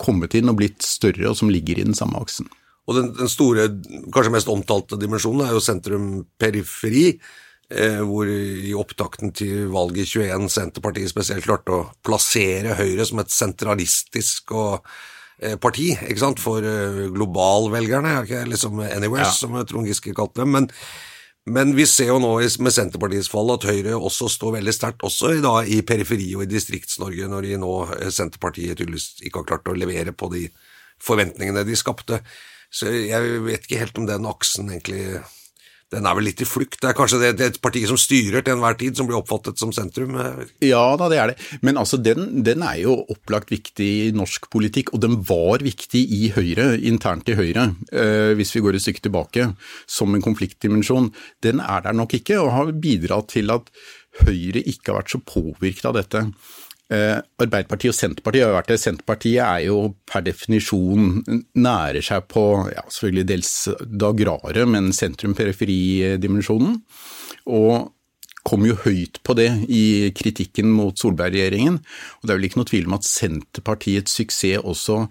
kommet 0.00 0.34
inn 0.36 0.50
og 0.50 0.58
blitt 0.60 0.84
større, 0.84 1.30
og 1.30 1.36
som 1.38 1.52
ligger 1.52 1.78
i 1.78 1.88
den 1.88 1.96
samme 1.96 2.18
aksen. 2.20 2.48
Og 2.86 2.94
den, 2.96 3.10
den 3.18 3.28
store, 3.30 3.66
kanskje 4.14 4.32
mest 4.36 4.52
omtalte 4.52 4.98
dimensjonen 5.00 5.48
er 5.48 5.56
jo 5.56 5.64
sentrum-periferi 5.64 7.10
Eh, 7.66 7.98
hvor 8.06 8.28
i 8.30 8.70
opptakten 8.78 9.32
til 9.34 9.64
valget 9.74 10.12
i 10.14 10.20
21 10.28 10.44
Senterpartiet 10.54 11.10
spesielt 11.10 11.42
klarte 11.42 11.74
å 11.74 11.86
plassere 12.06 12.76
Høyre 12.78 13.02
som 13.08 13.18
et 13.18 13.32
sentralistisk 13.34 14.52
og, 14.54 14.86
eh, 15.42 15.56
parti 15.58 15.88
ikke 15.90 16.20
sant, 16.20 16.38
for 16.38 16.62
eh, 16.62 17.08
globalvelgerne, 17.10 18.22
liksom 18.46 18.78
Anywhere, 18.86 19.26
ja. 19.26 19.32
som 19.34 19.58
Trond 19.66 19.90
Giske 19.90 20.14
kalte 20.14 20.44
dem. 20.44 20.52
Men, 20.52 20.70
men, 21.46 21.74
vi 21.78 21.86
ser 21.86 22.10
jo 22.10 22.18
nå 22.22 22.32
med 22.64 22.74
Senterpartiets 22.74 23.30
fall 23.30 23.52
at 23.54 23.66
Høyre 23.68 23.94
også 23.94 24.28
står 24.32 24.56
veldig 24.58 24.74
sterkt, 24.74 25.04
også 25.06 25.36
i, 25.36 25.42
da, 25.44 25.60
i 25.62 25.80
periferi 25.86 26.32
og 26.34 26.42
i 26.46 26.50
Distrikts-Norge, 26.50 27.28
når 27.30 27.46
de 27.46 27.60
nå 27.62 27.72
Senterpartiet 28.10 28.78
tydeligvis 28.80 29.22
ikke 29.22 29.42
har 29.42 29.50
klart 29.52 29.70
å 29.70 29.76
levere 29.78 30.14
på 30.16 30.30
de 30.34 30.48
forventningene 31.02 31.62
de 31.68 31.78
skapte. 31.78 32.20
Så 32.72 32.90
jeg 32.90 33.40
vet 33.46 33.66
ikke 33.66 33.80
helt 33.84 34.00
om 34.00 34.08
den 34.08 34.26
aksen 34.28 34.72
egentlig 34.72 35.20
den 35.94 36.06
er 36.08 36.16
vel 36.18 36.26
litt 36.26 36.40
i 36.42 36.48
flukt. 36.48 36.80
Det 36.82 36.88
er 36.90 36.96
kanskje 36.98 37.20
det, 37.20 37.28
det 37.38 37.46
et 37.46 37.58
parti 37.62 37.84
som 37.86 37.98
styrer 38.00 38.42
til 38.42 38.56
enhver 38.56 38.74
tid, 38.78 38.96
som 38.98 39.06
blir 39.06 39.20
oppfattet 39.20 39.60
som 39.60 39.70
sentrum? 39.74 40.16
Ja 40.64 40.82
da, 40.98 41.06
det 41.12 41.20
er 41.22 41.30
det. 41.30 41.36
Men 41.62 41.78
altså, 41.78 42.00
den, 42.02 42.42
den, 42.46 42.64
er 42.66 42.80
jo 42.82 42.96
opplagt 43.12 43.52
viktig 43.54 43.86
i 44.08 44.10
norsk 44.16 44.48
politikk, 44.50 44.90
og 44.96 45.04
den 45.04 45.20
var 45.28 45.62
viktig 45.62 46.02
i 46.02 46.32
Høyre, 46.34 46.72
internt 46.90 47.30
i 47.30 47.38
Høyre, 47.38 47.68
eh, 47.94 48.32
hvis 48.38 48.56
vi 48.56 48.64
går 48.66 48.78
et 48.78 48.86
stykke 48.86 49.06
tilbake, 49.06 49.48
som 49.86 50.14
en 50.14 50.26
konfliktdimensjon. 50.26 51.12
Den 51.46 51.62
er 51.62 51.86
der 51.86 51.94
nok 51.94 52.18
ikke, 52.18 52.40
og 52.42 52.54
har 52.56 52.74
bidratt 52.74 53.30
til 53.36 53.54
at 53.54 53.70
Høyre 54.24 54.64
ikke 54.64 54.90
har 54.90 55.02
vært 55.04 55.14
så 55.14 55.22
påvirket 55.22 55.86
av 55.86 56.00
dette. 56.00 56.26
Eh, 56.86 57.18
Arbeiderpartiet 57.42 57.90
og 57.90 57.98
Senterpartiet 57.98 58.46
har 58.46 58.54
vært 58.54 58.70
det. 58.70 58.78
Senterpartiet 58.78 59.42
er 59.42 59.64
jo 59.66 59.78
per 60.06 60.22
definisjon 60.26 61.18
nærer 61.58 62.04
seg 62.04 62.28
på 62.30 62.44
ja, 62.70 62.84
selvfølgelig 62.86 63.28
dels 63.32 63.52
det 63.82 64.06
agrare, 64.06 64.66
men 64.70 64.92
sentrum-periferi-dimensjonen. 64.94 66.78
Og 67.50 67.92
kom 68.46 68.62
jo 68.68 68.76
høyt 68.84 69.18
på 69.26 69.34
det 69.34 69.48
i 69.66 70.12
kritikken 70.14 70.70
mot 70.70 70.94
Solberg-regjeringen. 71.00 71.80
Og 71.80 72.22
det 72.22 72.32
er 72.32 72.38
vel 72.38 72.48
ikke 72.50 72.62
noe 72.62 72.70
tvil 72.70 72.86
om 72.86 72.96
at 73.00 73.08
Senterpartiets 73.08 74.14
suksess 74.20 74.62
også 74.62 75.06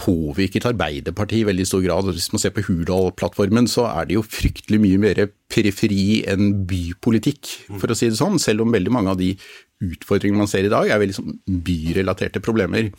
påvirket 0.00 0.64
Arbeiderpartiet 0.70 1.42
i 1.42 1.48
veldig 1.50 1.66
stor 1.68 1.82
grad. 1.84 2.08
Hvis 2.16 2.30
man 2.32 2.40
ser 2.40 2.54
på 2.56 2.64
Hurdal-plattformen, 2.64 3.68
så 3.68 3.84
er 3.90 4.08
det 4.08 4.16
jo 4.16 4.24
fryktelig 4.24 4.80
mye 4.80 5.00
mer 5.02 5.20
periferi 5.52 6.22
enn 6.32 6.64
bypolitikk, 6.68 7.50
for 7.76 7.92
å 7.92 7.96
si 7.98 8.08
det 8.08 8.16
sånn. 8.16 8.40
Selv 8.40 8.64
om 8.64 8.72
veldig 8.72 8.94
mange 8.94 9.12
av 9.12 9.20
de 9.20 9.34
utfordringene 9.82 10.44
man 10.44 10.50
ser 10.50 10.68
i 10.68 10.72
dag, 10.72 10.88
er 10.88 11.02
veldig 11.02 11.18
sånn 11.18 11.36
byrelaterte 11.66 12.42
problemer. 12.44 12.92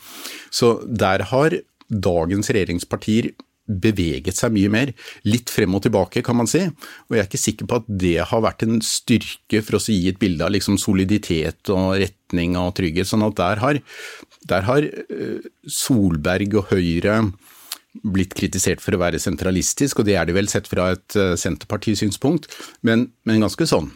Så 0.54 0.76
der 0.88 1.26
har 1.32 1.58
dagens 1.93 2.52
regjeringspartier 2.54 3.34
beveget 3.63 4.36
seg 4.36 4.52
mye 4.56 4.72
mer. 4.72 4.91
Litt 5.28 5.52
frem 5.54 5.76
og 5.78 5.86
tilbake, 5.86 6.24
kan 6.26 6.36
man 6.36 6.50
si. 6.52 6.65
Og 7.08 7.15
jeg 7.15 7.24
er 7.24 7.30
ikke 7.30 7.39
sikker 7.39 7.69
på 7.69 7.80
at 7.80 7.88
det 7.88 8.17
har 8.30 8.43
vært 8.43 8.65
en 8.65 8.82
styrke 8.84 9.63
for 9.63 9.80
oss 9.80 9.88
å 9.88 9.96
gi 9.96 10.12
et 10.12 10.19
bilde 10.19 10.43
av 10.43 10.52
liksom 10.54 10.78
soliditet 10.82 11.72
og 11.74 11.96
retning 12.04 12.58
og 12.60 12.74
trygghet. 12.80 13.08
Sånn 13.10 13.26
at 13.26 13.39
der 13.39 13.63
har, 13.63 13.80
der 14.52 14.67
har 14.67 14.88
eh, 14.88 15.50
Solberg 15.63 16.60
og 16.60 16.74
Høyre 16.74 17.22
blitt 18.04 18.34
kritisert 18.36 18.82
for 18.82 18.98
å 18.98 19.02
være 19.04 19.22
sentralistisk, 19.22 20.02
og 20.02 20.08
det 20.08 20.17
er 20.17 20.28
de 20.28 20.36
vel 20.36 20.50
sett 20.52 20.67
fra 20.67 20.91
et 20.96 21.19
eh, 21.19 21.36
Senterpartisynspunkt, 21.39 22.50
men, 22.84 23.12
men 23.24 23.46
ganske 23.46 23.67
sånn. 23.69 23.91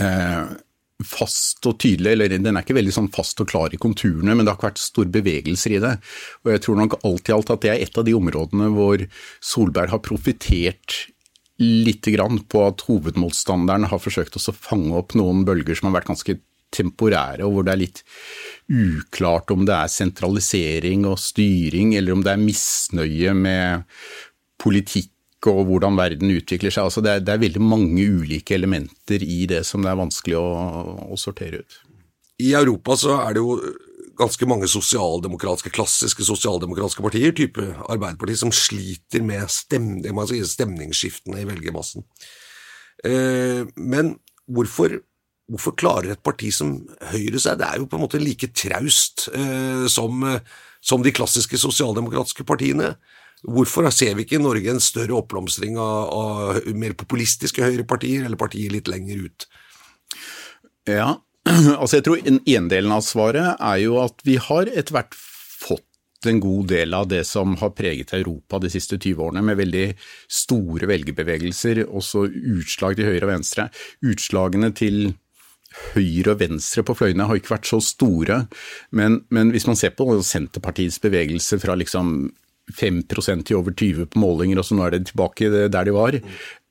Eh, 0.00 0.54
fast 1.06 1.66
og 1.68 1.78
tydelig, 1.82 2.12
eller 2.14 2.34
den 2.34 2.56
er 2.56 2.64
ikke 2.64 2.76
veldig 2.78 2.94
sånn 2.96 3.10
fast 3.14 3.40
og 3.44 3.50
klar 3.50 3.74
i 3.74 3.80
konturene, 3.80 4.34
men 4.34 4.44
det 4.44 4.52
har 4.52 4.58
ikke 4.58 4.70
vært 4.70 4.82
store 4.82 5.12
bevegelser 5.14 5.76
i 5.76 5.82
det. 5.84 5.94
Og 6.44 6.54
jeg 6.54 6.64
tror 6.64 6.80
nok 6.80 6.98
alt 7.02 7.30
i 7.30 7.36
alt 7.36 7.52
at 7.54 7.64
det 7.64 7.72
er 7.72 7.84
et 7.84 8.00
av 8.00 8.06
de 8.06 8.16
områdene 8.16 8.70
hvor 8.74 9.04
Solberg 9.44 9.94
har 9.94 10.02
profitert 10.04 11.04
lite 11.62 12.10
grann 12.10 12.40
på 12.50 12.64
at 12.66 12.82
hovedmotstanderen 12.88 13.86
har 13.92 14.02
forsøkt 14.02 14.40
å 14.40 14.56
fange 14.56 14.96
opp 14.98 15.14
noen 15.18 15.44
bølger 15.46 15.78
som 15.78 15.90
har 15.90 16.00
vært 16.00 16.10
ganske 16.10 16.38
temporære, 16.74 17.46
og 17.46 17.54
hvor 17.54 17.66
det 17.66 17.74
er 17.74 17.82
litt 17.84 18.02
uklart 18.66 19.52
om 19.54 19.62
det 19.68 19.76
er 19.76 19.92
sentralisering 19.92 21.06
og 21.06 21.20
styring, 21.22 21.94
eller 21.94 22.16
om 22.16 22.24
det 22.26 22.34
er 22.34 22.42
misnøye 22.42 23.34
med 23.38 23.84
politikk 24.58 25.13
og 25.52 25.66
hvordan 25.68 25.98
verden 25.98 26.32
utvikler 26.34 26.72
seg. 26.74 26.88
Altså 26.88 27.02
det, 27.04 27.16
er, 27.16 27.24
det, 27.24 27.34
er, 27.34 27.42
veldig 27.42 27.64
mange 27.64 28.04
ulike 28.04 28.56
elementer 28.56 29.24
i 29.24 29.44
det 29.50 29.64
som 29.68 29.84
det 29.84 29.92
er 29.92 30.00
vanskelig 30.00 30.38
å, 30.40 30.46
å 31.12 31.18
sortere 31.20 31.64
ut. 31.64 31.80
I 32.42 32.54
Europa 32.58 32.96
så 32.98 33.18
er 33.22 33.36
det 33.36 33.44
jo 33.44 33.58
ganske 34.18 34.46
mange 34.46 34.68
sosialdemokratiske, 34.70 35.72
klassiske 35.74 36.26
sosialdemokratiske 36.26 37.02
partier, 37.02 37.34
type 37.34 37.62
Arbeiderpartiet, 37.90 38.40
som 38.42 38.52
sliter 38.54 39.24
med 39.26 39.50
stem, 39.50 39.96
si, 40.30 40.40
stemningsskiftene 40.54 41.42
i 41.42 41.48
velgermassen. 41.48 42.06
Eh, 43.04 43.64
men 43.74 44.14
hvorfor, 44.46 45.00
hvorfor, 45.50 45.76
klarer 45.78 46.14
et 46.14 46.22
parti 46.24 46.52
som 46.54 46.76
Høyre 47.10 47.42
seg? 47.42 47.58
Det 47.60 47.68
er 47.68 47.82
jo 47.82 47.88
på 47.90 47.98
en 47.98 48.04
måte 48.06 48.22
like 48.22 48.50
traust 48.54 49.28
eh, 49.34 49.86
som, 49.90 50.22
som 50.84 51.04
de 51.04 51.14
klassiske 51.14 51.58
sosialdemokratiske 51.60 52.46
partiene. 52.46 52.94
Hvorfor 53.44 53.90
ser 53.92 54.14
vi 54.16 54.24
ikke 54.24 54.38
i 54.38 54.42
Norge 54.42 54.72
en 54.72 54.80
større 54.82 55.18
oppblomstring 55.18 55.76
av, 55.80 56.08
av 56.08 56.74
mer 56.80 56.96
populistiske 56.96 57.64
høyrepartier, 57.64 58.24
eller 58.24 58.40
partier 58.40 58.72
litt 58.72 58.88
lenger 58.88 59.26
ut? 59.26 59.48
Ja, 60.88 61.10
altså 61.80 61.98
jeg 61.98 62.06
tror 62.06 62.20
En, 62.24 62.40
en 62.44 62.92
av 62.92 63.04
svaret 63.04 63.60
er 63.60 63.80
jo 63.84 63.98
at 64.02 64.24
vi 64.24 64.38
har 64.40 64.68
etter 64.72 64.96
hvert 64.96 65.16
fått 65.16 66.28
en 66.28 66.40
god 66.40 66.70
del 66.72 66.94
av 66.96 67.08
det 67.10 67.20
som 67.28 67.56
har 67.60 67.74
preget 67.76 68.14
Europa 68.16 68.60
de 68.62 68.70
siste 68.72 68.96
20 68.96 69.20
årene, 69.26 69.42
med 69.44 69.58
veldig 69.60 69.88
store 70.32 70.88
velgerbevegelser, 70.88 71.84
også 71.84 72.24
utslag 72.30 72.96
til 72.96 73.10
høyre 73.10 73.26
og 73.26 73.34
venstre. 73.34 73.68
Utslagene 74.08 74.72
til 74.76 75.12
høyre 75.94 76.32
og 76.32 76.40
venstre 76.40 76.84
på 76.86 76.96
fløyene 76.96 77.26
har 77.28 77.38
ikke 77.38 77.56
vært 77.56 77.68
så 77.68 77.80
store, 77.82 78.44
men, 78.94 79.20
men 79.34 79.50
hvis 79.52 79.66
man 79.68 79.78
ser 79.78 79.92
på 79.98 80.06
Senterpartiets 80.24 81.00
bevegelse 81.02 81.58
fra 81.62 81.76
liksom 81.78 82.30
5% 82.72 83.44
til 83.48 83.58
over 83.58 83.74
20 83.76 84.08
på 84.12 84.20
målinger, 84.20 84.60
og 84.60 84.66
så 84.66 84.76
nå 84.76 84.86
er 84.86 84.94
det 84.94 85.08
tilbake 85.10 85.50
der 85.52 85.88
de 85.88 85.94
var. 85.94 86.16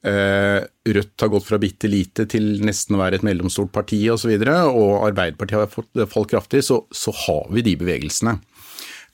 Eh, 0.03 0.59
Rødt 0.93 1.23
har 1.23 1.31
gått 1.31 1.45
fra 1.47 1.59
bitte 1.61 1.87
lite 1.87 2.25
til 2.27 2.57
nesten 2.65 2.97
å 2.97 2.99
være 2.99 3.21
et 3.21 3.27
mellomstort 3.27 3.71
parti 3.75 4.01
osv., 4.11 4.33
og, 4.35 4.47
så 4.49 4.71
og 4.71 5.05
Arbeiderpartiet 5.11 5.77
har 5.77 6.09
falt 6.11 6.31
kraftig, 6.33 6.63
så, 6.67 6.81
så, 6.91 7.13
har 7.23 7.47
vi 7.53 7.63
de 7.63 7.77
bevegelsene. 7.79 8.35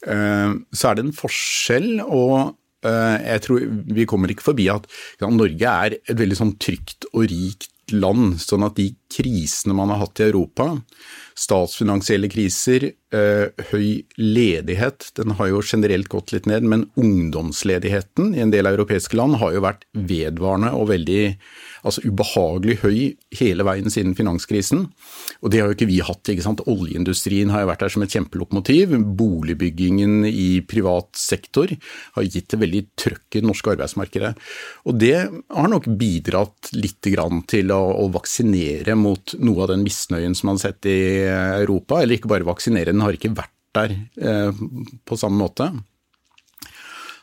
Eh, 0.08 0.56
så 0.74 0.90
er 0.90 0.98
det 0.98 1.06
en 1.06 1.18
forskjell, 1.20 1.92
og 2.08 2.56
eh, 2.88 3.18
jeg 3.28 3.46
tror 3.46 3.68
vi 4.00 4.08
kommer 4.10 4.34
ikke 4.34 4.50
forbi 4.50 4.70
at 4.74 4.90
Norge 5.28 5.76
er 5.76 6.00
et 6.00 6.18
veldig 6.18 6.40
sånn 6.40 6.56
trygt 6.62 7.10
og 7.12 7.28
rikt 7.30 7.70
land, 7.94 8.40
sånn 8.42 8.66
at 8.66 8.78
de 8.78 8.92
krisene 9.10 9.76
man 9.78 9.90
har 9.94 10.04
hatt 10.04 10.22
i 10.22 10.28
Europa, 10.30 10.72
statsfinansielle 11.40 12.30
kriser, 12.32 12.92
eh, 13.16 13.66
høy 13.72 14.04
ledighet, 14.20 15.10
den 15.18 15.34
har 15.40 15.50
jo 15.50 15.64
generelt 15.66 16.10
gått 16.12 16.34
litt 16.36 16.50
ned, 16.50 16.64
men 16.68 16.86
ungdomsledigheten 17.00 18.36
i 18.36 18.44
en 18.44 18.54
del 18.54 18.70
europeiske 18.70 19.18
land 19.18 19.40
har 19.42 19.56
jo 19.56 19.64
vært 19.66 19.86
vedvarende 19.94 20.74
og 20.76 20.90
veldig 20.92 21.24
altså 21.88 22.04
ubehagelig 22.04 22.80
høy 22.84 22.98
hele 23.40 23.66
veien 23.68 23.90
siden 23.92 24.16
finanskrisen. 24.18 24.86
Og 25.40 25.52
det 25.52 25.62
har 25.62 25.70
jo 25.70 25.78
ikke 25.78 25.90
vi 25.90 26.02
hatt. 26.04 26.28
ikke 26.28 26.44
sant? 26.44 26.64
Oljeindustrien 26.68 27.52
har 27.54 27.64
jo 27.64 27.70
vært 27.72 27.86
der 27.86 27.94
som 27.94 28.04
et 28.04 28.16
kjempelokomotiv. 28.16 28.98
Boligbyggingen 29.20 30.28
i 30.28 30.60
privat 30.68 31.16
sektor 31.20 31.72
har 32.18 32.28
gitt 32.28 32.50
det 32.52 32.62
veldig 32.66 32.84
trøkk 33.00 33.38
i 33.38 33.42
det 33.42 33.48
norske 33.48 33.74
arbeidsmarkedet. 33.76 34.34
Og 34.92 35.00
det 35.00 35.16
har 35.24 35.72
nok 35.72 35.88
bidratt 36.00 36.74
litt 36.76 37.00
til 37.00 37.72
å, 37.72 37.80
å 38.04 38.10
vaksinere 38.12 38.98
mot 39.02 39.36
noe 39.40 39.64
av 39.66 39.72
den 39.74 39.86
misnøyen 39.86 40.36
som 40.38 40.52
man 40.52 40.60
har 40.60 40.70
sett 40.70 40.90
i 40.90 41.00
Europa. 41.30 42.02
Eller 42.02 42.20
ikke 42.20 42.32
bare 42.32 42.48
vaksinere, 42.48 42.94
den 42.94 43.04
har 43.06 43.16
ikke 43.16 43.34
vært 43.38 43.56
der 43.78 43.94
eh, 43.94 44.62
på 45.06 45.18
samme 45.20 45.40
måte. 45.44 45.70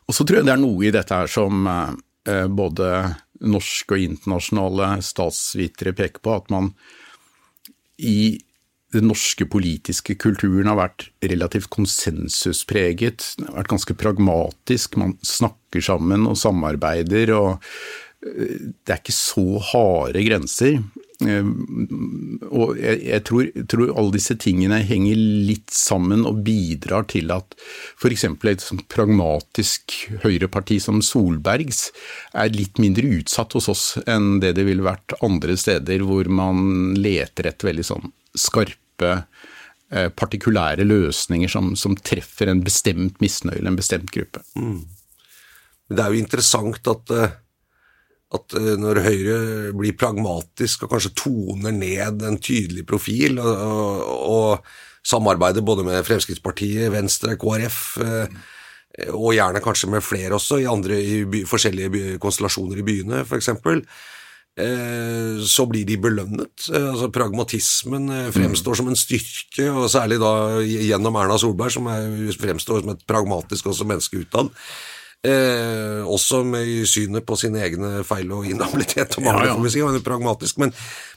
Og 0.07 0.15
så 0.15 0.25
tror 0.25 0.41
jeg 0.41 0.49
det 0.49 0.55
er 0.55 0.63
noe 0.63 0.87
i 0.87 0.95
dette 0.95 1.17
her 1.19 1.31
som 1.31 1.67
eh, 1.67 2.47
både 2.47 2.91
norske 3.47 3.97
og 3.97 4.03
internasjonale 4.03 4.97
statsvitere 5.05 5.95
peker 5.97 6.23
på, 6.25 6.37
at 6.39 6.53
man 6.55 6.71
i 7.99 8.39
den 8.95 9.09
norske 9.11 9.45
politiske 9.51 10.15
kulturen 10.21 10.71
har 10.71 10.79
vært 10.79 11.09
relativt 11.25 11.69
konsensuspreget, 11.75 13.33
vært 13.43 13.73
ganske 13.73 13.97
pragmatisk. 13.99 14.97
Man 15.01 15.17
snakker 15.27 15.83
sammen 15.85 16.29
og 16.31 16.39
samarbeider, 16.41 17.35
og 17.37 17.51
eh, 18.25 18.71
det 18.87 18.95
er 18.95 19.03
ikke 19.03 19.17
så 19.17 19.47
harde 19.73 20.23
grenser. 20.29 20.79
Eh, 21.25 21.47
og 22.51 22.77
jeg, 22.77 22.99
jeg 23.07 23.23
tror, 23.25 23.47
tror, 23.73 23.93
alle 23.97 24.13
disse 24.19 24.37
tingene 24.41 24.83
henger 24.85 25.17
litt 25.49 25.73
sammen 25.73 26.27
og 26.29 26.43
bidrar 26.45 27.07
til 27.09 27.33
at 27.33 27.57
f.eks. 27.97 28.27
et 28.29 28.65
sånn 28.65 28.83
pragmatisk 28.93 29.97
høyreparti 30.27 30.77
som 30.83 31.01
Solbergs 31.05 31.87
er 32.37 32.53
litt 32.53 32.81
mindre 32.83 33.09
utsatt 33.17 33.57
hos 33.57 33.71
oss 33.73 33.87
enn 34.05 34.43
det 34.45 34.53
det 34.59 34.67
ville 34.69 34.85
vært 34.85 35.17
andre 35.25 35.57
steder 35.57 36.05
hvor 36.05 36.29
man 36.29 36.93
leter 37.01 37.49
etter 37.49 37.71
veldig 37.71 37.87
sånn 37.89 38.13
skarpe 38.37 39.15
eh, 39.17 40.11
partikulære 40.13 40.85
løsninger 40.85 41.49
som, 41.49 41.73
som, 41.81 41.97
treffer 41.97 42.53
en 42.53 42.61
bestemt 42.67 43.25
misnøye 43.25 43.57
eller 43.63 43.73
en 43.73 43.81
bestemt 43.81 44.13
gruppe. 44.13 44.45
Mm. 44.61 44.85
Det 45.97 46.03
er 46.03 46.13
jo 46.13 46.25
interessant 46.27 46.93
at 46.93 47.17
uh 47.17 47.27
at 48.35 48.57
eh, 48.59 48.75
når 48.81 49.03
Høyre 49.05 49.39
blir 49.77 49.97
pragmatisk 49.99 50.85
og 50.85 50.97
kanskje 50.97 51.15
toner 51.19 51.75
ned 51.75 52.25
en 52.27 52.41
tydelig 52.43 52.87
profil, 52.89 53.39
og, 53.43 53.55
og, 53.55 54.03
og 54.33 55.07
samarbeider 55.07 55.67
både 55.67 55.87
med 55.87 56.03
Fremskrittspartiet, 56.07 56.91
Venstre, 56.95 57.37
KrF, 57.39 57.81
eh, 58.03 58.37
og 59.13 59.35
gjerne 59.37 59.63
kanskje 59.63 59.91
med 59.93 60.05
flere 60.05 60.39
også, 60.39 60.63
i 60.63 60.69
andre 60.71 60.99
i 60.99 61.25
by, 61.29 61.45
forskjellige 61.47 61.93
by, 61.93 62.05
konstellasjoner 62.23 62.81
i 62.81 62.87
byene, 62.87 63.23
f.eks., 63.23 63.53
eh, 64.57 65.45
så 65.47 65.69
blir 65.71 65.87
de 65.87 66.01
belønnet. 66.01 66.67
Altså 66.73 67.13
Pragmatismen 67.15 68.09
fremstår 68.35 68.81
som 68.81 68.91
en 68.91 68.99
styrke, 68.99 69.69
og 69.69 69.87
særlig 69.93 70.19
da 70.23 70.33
gjennom 70.65 71.21
Erna 71.21 71.39
Solberg, 71.39 71.77
som 71.77 71.93
er, 71.93 72.11
fremstår 72.41 72.83
som 72.83 72.95
et 72.97 73.07
pragmatisk 73.07 73.71
også 73.71 73.87
menneske 73.87 74.25
utad. 74.25 74.51
Eh, 75.25 76.05
også 76.07 76.43
med 76.47 76.69
synet 76.87 77.25
på 77.27 77.35
sine 77.41 77.63
egne 77.65 78.03
feil 78.07 78.31
og 78.37 78.45
inhabilitet 78.47 79.17
og 79.17 79.25
mangler, 79.25 79.49
ja, 79.49 79.57
ja. 79.57 79.71
si, 79.73 79.81
og 79.83 79.97
pragmatisk. 80.05 80.61
Men 80.63 80.75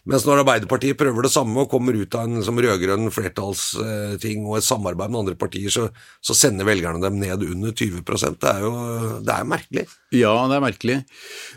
mens 0.10 0.26
når 0.26 0.42
Arbeiderpartiet 0.42 0.98
prøver 0.98 1.28
det 1.28 1.34
samme 1.34 1.62
og 1.62 1.70
kommer 1.70 1.98
ut 2.00 2.16
av 2.18 2.26
en 2.26 2.42
som 2.46 2.58
rød-grønn 2.58 3.12
flertallsting 3.14 4.48
og 4.48 4.58
et 4.58 4.66
samarbeid 4.66 5.14
med 5.14 5.22
andre 5.22 5.38
partier, 5.38 5.70
så, 5.74 5.90
så, 6.26 6.38
sender 6.38 6.66
velgerne 6.70 7.04
dem 7.04 7.20
ned 7.22 7.44
under 7.46 7.76
20% 7.76 8.40
Det 8.40 8.50
er 8.50 8.66
jo 8.66 8.74
det 9.28 9.36
er 9.36 9.54
merkelig. 9.54 9.86
Ja, 10.16 10.34
det 10.50 10.58
er 10.58 10.66
merkelig. 10.66 11.00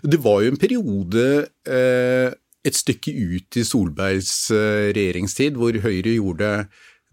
Det 0.03 0.23
var 0.27 0.43
jo 0.43 0.53
en 0.53 0.61
periode 0.61 1.27
eh, 1.65 2.39
et 2.63 2.79
stykke 2.79 3.15
ut 3.15 3.59
i 3.59 3.65
Solbergs 3.67 4.35
eh, 4.55 4.91
regjeringstid 4.95 5.57
hvor 5.59 5.79
Høyre 5.87 6.19
gjorde 6.19 6.53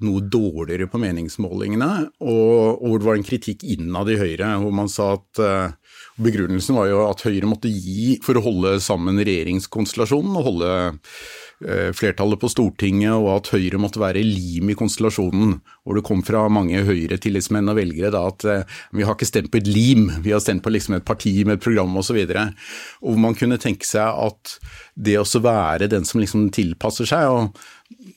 noe 0.06 0.24
dårligere 0.24 0.88
på 0.92 1.02
meningsmålingene, 1.02 1.90
og, 2.24 2.80
hvor 2.84 3.00
det 3.02 3.08
var 3.08 3.20
en 3.20 3.28
kritikk 3.28 3.66
innad 3.76 4.12
i 4.14 4.20
Høyre, 4.20 4.54
hvor 4.64 4.76
man 4.76 4.92
sa 4.92 5.14
at 5.18 5.44
uh, 5.44 5.76
Begrunnelsen 6.20 6.76
var 6.76 6.90
jo 6.90 7.04
at 7.08 7.22
Høyre 7.24 7.48
måtte 7.48 7.70
gi 7.72 8.18
for 8.24 8.36
å 8.36 8.44
holde 8.44 8.74
sammen 8.84 9.20
regjeringskonstellasjonen 9.24 10.36
og 10.36 10.48
holde 10.50 10.72
uh, 10.92 11.92
flertallet 11.96 12.42
på 12.42 12.50
Stortinget, 12.52 13.14
og 13.16 13.30
at 13.38 13.52
Høyre 13.54 13.80
måtte 13.80 14.02
være 14.02 14.24
lim 14.26 14.72
i 14.72 14.76
konstellasjonen. 14.80 15.58
Hvor 15.84 15.96
det 15.96 16.04
kom 16.08 16.24
fra 16.28 16.44
mange 16.52 16.84
Høyre-tillitsmenn 16.88 17.72
og 17.72 17.80
velgere 17.80 18.12
da 18.16 18.26
at 18.34 18.48
uh, 18.48 18.78
vi 18.96 19.08
har 19.08 19.16
ikke 19.16 19.30
stemt 19.32 19.52
på 19.54 19.62
et 19.62 19.72
lim, 19.72 20.10
vi 20.26 20.36
har 20.36 20.44
stemt 20.44 20.66
på 20.66 20.76
liksom 20.76 21.00
et 21.00 21.08
parti 21.08 21.38
med 21.46 21.60
et 21.60 21.66
program 21.66 21.96
osv. 22.02 22.20
Hvor 22.28 23.24
man 23.24 23.40
kunne 23.40 23.62
tenke 23.62 23.88
seg 23.88 24.24
at 24.28 24.58
det 25.00 25.20
å 25.22 25.28
være 25.40 25.88
den 25.92 26.08
som 26.08 26.20
liksom 26.20 26.50
tilpasser 26.56 27.08
seg, 27.08 27.32
og 27.32 28.16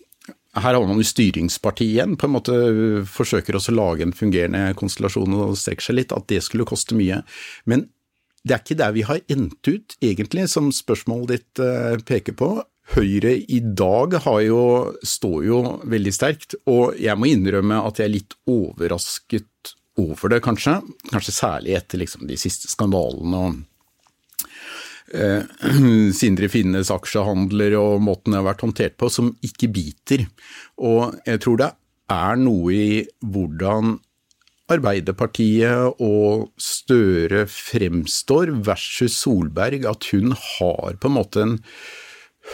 her 0.53 0.75
har 0.77 0.85
man 0.85 1.01
jo 1.01 1.07
styringspartiet 1.07 1.95
igjen, 1.95 2.17
på 2.21 2.29
en 2.29 2.35
måte 2.35 2.57
forsøker 3.09 3.57
også 3.57 3.73
å 3.73 3.79
lage 3.79 4.05
en 4.05 4.17
fungerende 4.17 4.75
konstellasjon 4.77 5.39
og 5.39 5.57
strekker 5.57 5.87
seg 5.87 5.97
litt, 5.97 6.13
at 6.13 6.29
det 6.29 6.43
skulle 6.45 6.69
koste 6.69 6.97
mye. 6.99 7.23
Men 7.65 7.87
det 8.45 8.57
er 8.57 8.61
ikke 8.65 8.81
der 8.81 8.93
vi 8.93 9.07
har 9.09 9.23
endt 9.33 9.71
ut, 9.71 9.97
egentlig, 10.03 10.49
som 10.53 10.69
spørsmålet 10.75 11.33
ditt 11.33 11.63
uh, 11.63 11.97
peker 12.05 12.37
på. 12.37 12.51
Høyre 12.93 13.37
i 13.39 13.63
dag 13.63 14.19
jo, 14.45 14.63
står 15.07 15.39
jo 15.47 15.61
veldig 15.89 16.13
sterkt, 16.13 16.59
og 16.69 16.99
jeg 17.01 17.17
må 17.17 17.31
innrømme 17.31 17.79
at 17.87 18.03
jeg 18.03 18.11
er 18.11 18.17
litt 18.19 18.37
overrasket 18.51 19.73
over 20.03 20.35
det, 20.35 20.43
kanskje. 20.45 20.81
Kanskje 21.13 21.37
særlig 21.37 21.79
etter 21.79 22.03
liksom, 22.03 22.27
de 22.29 22.37
siste 22.41 22.69
skandalene 22.73 23.47
og 23.47 23.63
eh, 25.15 25.45
Sindre 26.19 26.51
Finnes 26.53 26.93
aksjehandler 26.93 27.77
og 27.81 28.03
måten 28.05 28.35
det 28.35 28.41
har 28.41 28.49
vært 28.51 28.65
håndtert 28.67 28.97
på, 29.01 29.11
som 29.13 29.33
ikke 29.45 29.71
biter. 29.73 30.27
Og 30.83 31.19
jeg 31.29 31.43
tror 31.45 31.61
det 31.61 31.71
er 32.13 32.41
noe 32.41 32.73
i 32.75 33.03
hvordan 33.25 33.99
Arbeiderpartiet 34.73 36.01
og 36.01 36.53
Støre 36.61 37.45
fremstår 37.51 38.55
versus 38.65 39.19
Solberg, 39.21 39.85
at 39.89 40.07
hun 40.13 40.33
har 40.37 40.97
på 41.01 41.11
en 41.11 41.17
måte 41.19 41.43
en 41.45 41.59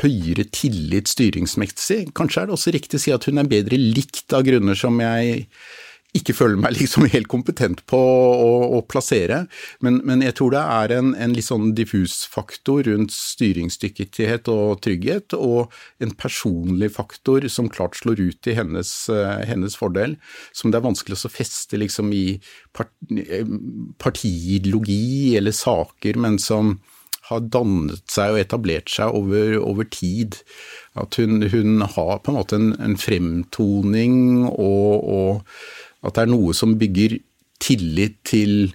høyere 0.02 0.44
tillit 0.52 1.08
styringsmessig. 1.08 2.08
Kanskje 2.16 2.42
er 2.42 2.48
det 2.48 2.56
også 2.56 2.74
riktig 2.74 2.98
å 2.98 3.02
si 3.02 3.14
at 3.14 3.28
hun 3.28 3.40
er 3.40 3.50
bedre 3.50 3.78
likt 3.80 4.34
av 4.36 4.44
grunner 4.46 4.76
som 4.78 4.98
jeg 5.00 5.46
ikke 6.16 6.34
føler 6.36 6.60
meg 6.60 6.76
liksom 6.78 7.06
helt 7.12 7.28
kompetent 7.30 7.84
på 7.90 7.98
å, 7.98 8.50
å 8.78 8.82
plassere. 8.88 9.42
Men, 9.84 10.00
men, 10.08 10.24
jeg 10.24 10.38
tror 10.38 10.54
det 10.54 10.64
er 10.64 10.94
en, 10.98 11.12
en, 11.14 11.34
litt 11.36 11.48
sånn 11.48 11.72
diffus 11.78 12.22
faktor 12.30 12.86
rundt 12.88 13.14
styringsdyktighet 13.14 14.48
og 14.52 14.80
trygghet, 14.84 15.36
og 15.36 15.74
en 16.04 16.14
personlig 16.18 16.92
faktor 16.96 17.46
som 17.52 17.70
klart 17.72 17.98
slår 18.00 18.22
ut 18.22 18.50
i 18.50 18.56
hennes, 18.58 18.92
uh, 19.12 19.38
hennes 19.48 19.76
fordel, 19.78 20.16
som 20.56 20.72
det 20.72 20.80
er 20.80 20.88
vanskelig 20.88 21.20
å 21.20 21.32
feste 21.32 21.80
liksom 21.80 22.12
i 22.16 22.26
part, 22.76 22.92
partiideologi 24.00 25.36
eller 25.38 25.54
saker, 25.56 26.18
men 26.20 26.40
som 26.42 26.78
har 27.28 27.44
dannet 27.52 28.06
seg 28.08 28.32
og 28.32 28.40
etablert 28.40 28.88
seg 28.92 29.12
over, 29.16 29.58
over 29.60 29.88
tid. 29.92 30.38
At 30.98 31.18
hun, 31.20 31.42
hun, 31.52 31.82
har 31.84 32.22
på 32.22 32.32
en 32.32 32.38
måte 32.38 32.56
en, 32.58 32.70
en 32.82 32.96
fremtoning 32.98 34.46
og, 34.48 35.04
og 35.04 35.87
at 36.06 36.14
det 36.14 36.24
er 36.24 36.30
noe 36.30 36.54
som 36.56 36.76
bygger 36.78 37.18
tillit 37.62 38.18
til 38.28 38.70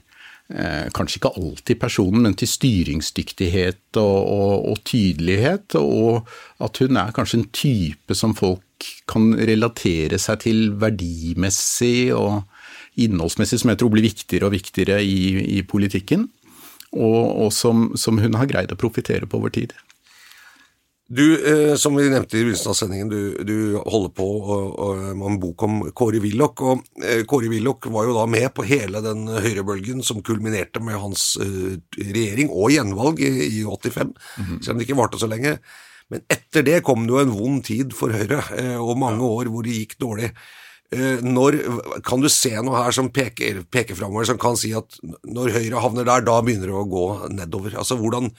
eh, 0.51 0.89
kanskje 0.95 1.19
ikke 1.19 1.33
alltid 1.39 1.79
personen, 1.79 2.25
men 2.25 2.37
til 2.39 2.49
styringsdyktighet 2.51 3.99
og, 4.01 4.19
og, 4.19 4.53
og, 4.73 4.81
tydelighet. 4.87 5.77
Og 5.79 6.27
at 6.63 6.81
hun 6.83 6.99
er 6.99 7.15
kanskje 7.15 7.41
en 7.41 7.49
type 7.55 8.17
som 8.17 8.35
folk 8.35 8.89
kan 9.07 9.31
relatere 9.39 10.19
seg 10.19 10.43
til 10.43 10.65
verdimessig 10.81 12.11
og 12.17 12.43
innholdsmessig, 12.99 13.61
som 13.61 13.71
jeg 13.71 13.79
tror 13.81 13.93
blir 13.93 14.05
viktigere 14.05 14.49
og 14.49 14.55
viktigere 14.57 14.99
i, 15.03 15.57
i 15.57 15.63
politikken. 15.65 16.27
Og, 16.93 17.21
og 17.45 17.49
som, 17.55 17.87
som 17.97 18.19
hun 18.21 18.35
har 18.37 18.49
greid 18.51 18.73
å 18.73 18.77
profitere 18.77 19.25
på 19.25 19.39
over 19.39 19.53
tid. 19.55 19.71
Du, 21.09 21.25
eh, 21.35 21.75
som 21.75 21.95
vi 21.95 22.05
nevnte 22.09 22.37
i 22.37 22.45
begynnelsen 22.45 22.71
av 22.71 22.77
sendingen, 22.79 23.09
du, 23.11 23.43
du 23.43 23.75
holder 23.75 24.11
på 24.15 24.27
med 25.13 25.25
en 25.27 25.39
bok 25.41 25.65
om 25.67 25.81
Kåre 25.91 26.21
Willoch. 26.23 26.63
og 26.63 27.03
eh, 27.03 27.25
Kåre 27.27 27.51
Willoch 27.51 27.89
var 27.91 28.07
jo 28.07 28.15
da 28.15 28.23
med 28.29 28.47
på 28.55 28.63
hele 28.65 29.03
den 29.03 29.27
høyrebølgen 29.27 29.99
som 30.05 30.23
kulminerte 30.25 30.81
med 30.81 30.97
hans 31.01 31.33
eh, 31.43 31.75
regjering 31.99 32.49
og 32.49 32.71
gjenvalg 32.71 33.19
i, 33.19 33.33
i 33.59 33.63
85, 33.67 34.13
mm 34.13 34.45
-hmm. 34.45 34.61
selv 34.63 34.71
om 34.71 34.79
det 34.79 34.87
ikke 34.87 35.01
varte 35.01 35.19
så 35.19 35.27
lenge. 35.27 35.57
Men 36.09 36.23
etter 36.29 36.65
det 36.65 36.83
kom 36.85 37.07
det 37.07 37.13
jo 37.13 37.19
en 37.19 37.35
vond 37.35 37.63
tid 37.65 37.93
for 37.95 38.13
Høyre, 38.13 38.43
eh, 38.57 38.77
og 38.77 38.99
mange 39.01 39.23
år 39.23 39.51
hvor 39.51 39.63
det 39.63 39.75
gikk 39.75 39.97
dårlig. 39.99 40.31
Eh, 40.93 41.21
når, 41.25 41.57
kan 42.05 42.21
du 42.21 42.29
se 42.29 42.53
noe 42.61 42.83
her 42.83 42.91
som 42.91 43.09
peker, 43.09 43.63
peker 43.71 43.97
framover, 43.97 44.25
som 44.29 44.37
kan 44.37 44.57
si 44.59 44.73
at 44.77 44.99
når 45.25 45.55
Høyre 45.57 45.81
havner 45.81 46.05
der, 46.05 46.21
da 46.21 46.41
begynner 46.41 46.69
det 46.69 46.77
å 46.77 46.89
gå 46.89 47.07
nedover? 47.33 47.77
Altså 47.81 47.97
hvordan 47.97 48.29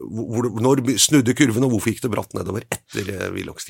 hvor, 0.00 0.48
når 0.60 0.82
snudde 1.00 1.36
kurven, 1.36 1.66
og 1.66 1.74
hvorfor 1.74 1.92
gikk 1.92 2.04
det 2.06 2.12
bratt 2.14 2.34
nedover 2.36 2.66
etter 2.72 3.12
eh, 3.12 3.28
Willochs? 3.34 3.68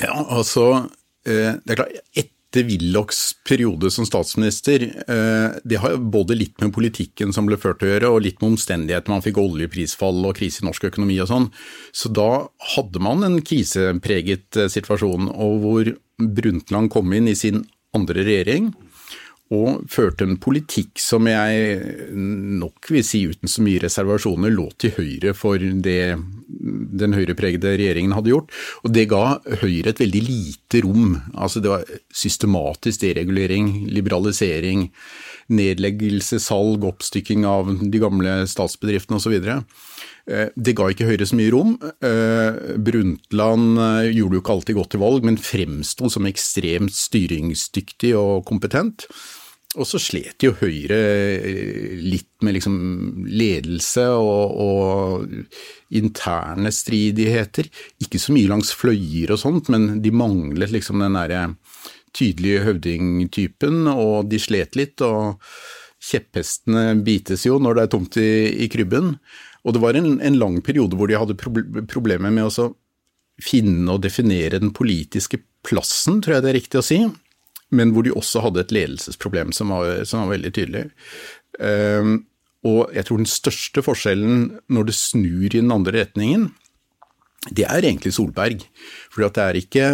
Ja, 0.00 0.14
altså 0.14 0.88
eh, 1.26 1.54
Det 1.62 1.74
er 1.74 1.78
klart, 1.78 1.98
etter 2.18 2.66
Willochs 2.68 3.22
periode 3.46 3.90
som 3.90 4.06
statsminister, 4.06 4.84
eh, 4.84 5.56
det 5.64 5.80
har 5.82 5.96
både 5.98 6.36
litt 6.38 6.60
med 6.62 6.74
politikken 6.76 7.32
som 7.34 7.48
ble 7.48 7.58
ført 7.60 7.82
å 7.82 7.90
gjøre, 7.90 8.12
og 8.12 8.22
litt 8.26 8.38
med 8.42 8.52
omstendighetene. 8.54 9.16
Man 9.16 9.24
fikk 9.24 9.40
oljeprisfall 9.42 10.20
og 10.28 10.36
krise 10.38 10.62
i 10.62 10.68
norsk 10.68 10.90
økonomi 10.92 11.18
og 11.24 11.30
sånn. 11.32 11.50
Så 11.96 12.12
da 12.14 12.46
hadde 12.76 13.02
man 13.02 13.26
en 13.26 13.40
krisepreget 13.42 14.60
situasjon, 14.70 15.32
og 15.34 15.60
hvor 15.64 15.94
Brundtland 16.22 16.92
kom 16.94 17.16
inn 17.16 17.32
i 17.32 17.38
sin 17.38 17.64
andre 17.94 18.22
regjering 18.26 18.74
og 19.54 19.84
førte 19.90 20.26
en 20.26 20.38
politikk 20.42 20.98
som 21.00 21.28
jeg 21.30 21.78
nok 22.14 22.90
vil 22.90 23.04
si 23.06 23.24
uten 23.30 23.50
så 23.50 23.64
mye 23.64 23.82
reservasjoner 23.84 24.52
lå 24.54 24.68
til 24.82 24.96
høyre 24.98 25.34
for 25.38 25.62
det 25.62 26.00
den 26.54 27.14
høyrepregede 27.16 27.74
regjeringen 27.78 28.14
hadde 28.16 28.32
gjort. 28.32 28.54
Og 28.84 28.94
det 28.94 29.08
ga 29.10 29.38
Høyre 29.62 29.92
et 29.92 30.00
veldig 30.02 30.22
lite 30.24 30.82
rom. 30.84 31.18
Altså 31.34 31.62
det 31.62 31.72
var 31.72 31.86
systematisk 32.14 33.04
deregulering, 33.04 33.70
liberalisering, 33.92 34.88
nedleggelse, 35.54 36.40
salg, 36.42 36.84
oppstykking 36.88 37.44
av 37.48 37.70
de 37.82 38.00
gamle 38.00 38.36
statsbedriftene 38.50 39.20
osv. 39.20 39.36
Eh, 39.44 40.48
det 40.56 40.76
ga 40.76 40.88
ikke 40.90 41.08
Høyre 41.10 41.28
så 41.28 41.38
mye 41.38 41.52
rom. 41.52 41.76
Eh, 41.82 42.60
Brundtland 42.80 43.80
eh, 43.86 44.10
gjorde 44.16 44.38
jo 44.38 44.44
ikke 44.44 44.58
alltid 44.58 44.80
godt 44.80 44.98
i 44.98 45.02
valg, 45.04 45.26
men 45.28 45.40
fremsto 45.40 46.10
som 46.12 46.28
ekstremt 46.30 46.96
styringsdyktig 46.96 48.14
og 48.18 48.44
kompetent. 48.48 49.08
Og 49.74 49.88
så 49.88 49.98
slet 49.98 50.44
jo 50.44 50.52
Høyre 50.60 50.98
eh, 51.34 51.94
litt 51.98 52.30
med 52.46 52.56
liksom 52.58 52.76
ledelse 53.26 54.04
og, 54.14 54.60
og, 54.62 55.24
interne 55.94 56.70
stridigheter. 56.74 57.70
Ikke 58.02 58.20
så 58.22 58.34
mye 58.34 58.50
langs 58.50 58.70
fløyer 58.76 59.34
og 59.34 59.40
sånt, 59.42 59.70
men 59.74 60.02
de 60.04 60.12
manglet 60.14 60.74
liksom 60.74 61.02
den 61.02 61.18
derre 61.18 61.46
tydelige 62.14 62.62
høvdingtypen, 62.68 63.88
og 63.90 64.30
de 64.30 64.38
slet 64.42 64.78
litt. 64.78 65.02
Og 65.02 65.40
kjepphestene 66.04 67.00
bites 67.02 67.46
jo 67.48 67.58
når 67.62 67.78
det 67.78 67.84
er 67.84 67.92
tomt 67.96 68.20
i, 68.20 68.30
i 68.66 68.70
krybben. 68.70 69.16
Og 69.64 69.74
det 69.74 69.82
var 69.82 69.98
en, 69.98 70.18
en, 70.20 70.38
lang 70.38 70.60
periode 70.62 70.98
hvor 70.98 71.10
de 71.10 71.18
hadde 71.18 71.38
problemer 71.90 72.30
med 72.30 72.46
å 72.46 72.70
finne 73.42 73.90
og 73.90 74.04
definere 74.04 74.60
den 74.62 74.70
politiske 74.76 75.40
plassen, 75.66 76.20
tror 76.22 76.36
jeg 76.36 76.44
det 76.44 76.50
er 76.52 76.58
riktig 76.60 76.78
å 76.78 76.86
si 76.86 77.00
men 77.74 77.94
hvor 77.94 78.06
de 78.06 78.14
også 78.14 78.44
hadde 78.44 78.64
et 78.64 78.74
ledelsesproblem 78.74 79.52
som 79.56 79.74
var, 79.74 80.04
som 80.08 80.24
var 80.24 80.36
veldig 80.36 80.54
tydelig. 80.56 80.86
Um, 81.58 82.24
og 82.64 82.94
jeg 82.96 83.06
tror 83.06 83.20
den 83.20 83.28
største 83.28 83.84
forskjellen 83.84 84.46
når 84.72 84.88
det 84.88 84.96
snur 84.96 85.46
i 85.50 85.60
den 85.60 85.74
andre 85.74 85.98
retningen, 86.00 86.48
det 87.52 87.66
er 87.68 87.84
egentlig 87.84 88.14
Solberg. 88.16 88.64
For 89.12 89.26
det 89.26 89.42
er 89.42 89.60
ikke 89.60 89.88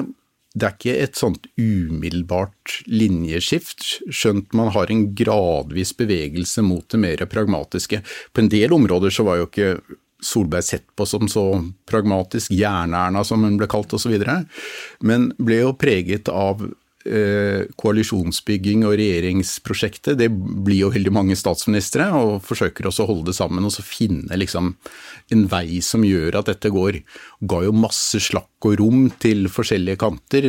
det 0.51 0.67
er 0.67 0.75
ikke 0.75 0.95
et 0.99 1.19
sånt 1.19 1.45
umiddelbart 1.61 2.81
linjeskift, 2.91 3.85
skjønt 4.11 4.55
man 4.59 4.73
har 4.75 4.91
en 4.91 5.05
gradvis 5.15 5.93
bevegelse 5.95 6.65
mot 6.67 6.83
det 6.91 6.99
mer 6.99 7.23
pragmatiske. 7.31 8.01
På 8.35 8.43
en 8.43 8.51
del 8.51 8.75
områder 8.75 9.15
så 9.15 9.27
var 9.29 9.39
jo 9.39 9.47
ikke 9.47 9.69
Solberg 10.21 10.67
sett 10.67 10.89
på 10.99 11.07
som 11.09 11.31
så 11.31 11.45
pragmatisk, 11.89 12.53
Jern-Erna 12.53 13.23
som 13.25 13.47
hun 13.47 13.57
ble 13.61 13.71
kalt 13.71 13.95
osv., 13.97 14.19
men 15.07 15.31
ble 15.39 15.63
jo 15.63 15.71
preget 15.79 16.29
av 16.29 16.67
koalisjonsbygging 17.01 18.83
og 18.85 18.93
regjeringsprosjektet, 19.01 20.19
det 20.21 20.29
blir 20.31 20.83
jo 20.83 20.91
veldig 20.93 21.13
mange 21.17 21.37
statsministre, 21.39 22.11
og 22.13 22.43
forsøker 22.45 22.91
også 22.91 23.07
å 23.07 23.09
holde 23.09 23.31
det 23.31 23.37
sammen 23.39 23.65
og 23.65 23.73
så 23.73 23.85
finne 23.87 24.37
liksom 24.37 24.75
en 25.33 25.45
vei 25.49 25.81
som 25.85 26.05
gjør 26.05 26.41
at 26.43 26.51
dette 26.51 26.73
går. 26.75 27.01
Ga 27.49 27.63
jo 27.65 27.73
masse 27.73 28.21
slakk 28.21 28.69
og 28.69 28.77
rom 28.83 29.07
til 29.23 29.49
forskjellige 29.49 30.01
kanter, 30.03 30.49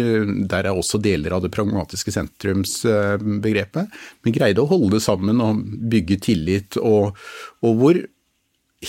der 0.51 0.67
er 0.67 0.75
også 0.75 0.99
deler 0.99 1.37
av 1.37 1.45
det 1.45 1.53
pragmatiske 1.55 2.11
sentrumsbegrepet, 2.17 4.01
men 4.25 4.35
greide 4.35 4.63
å 4.63 4.69
holde 4.71 4.97
det 4.97 5.05
sammen 5.07 5.39
og 5.43 5.63
bygge 5.91 6.19
tillit, 6.27 6.79
og, 6.83 7.15
og 7.63 7.79
hvor 7.79 8.01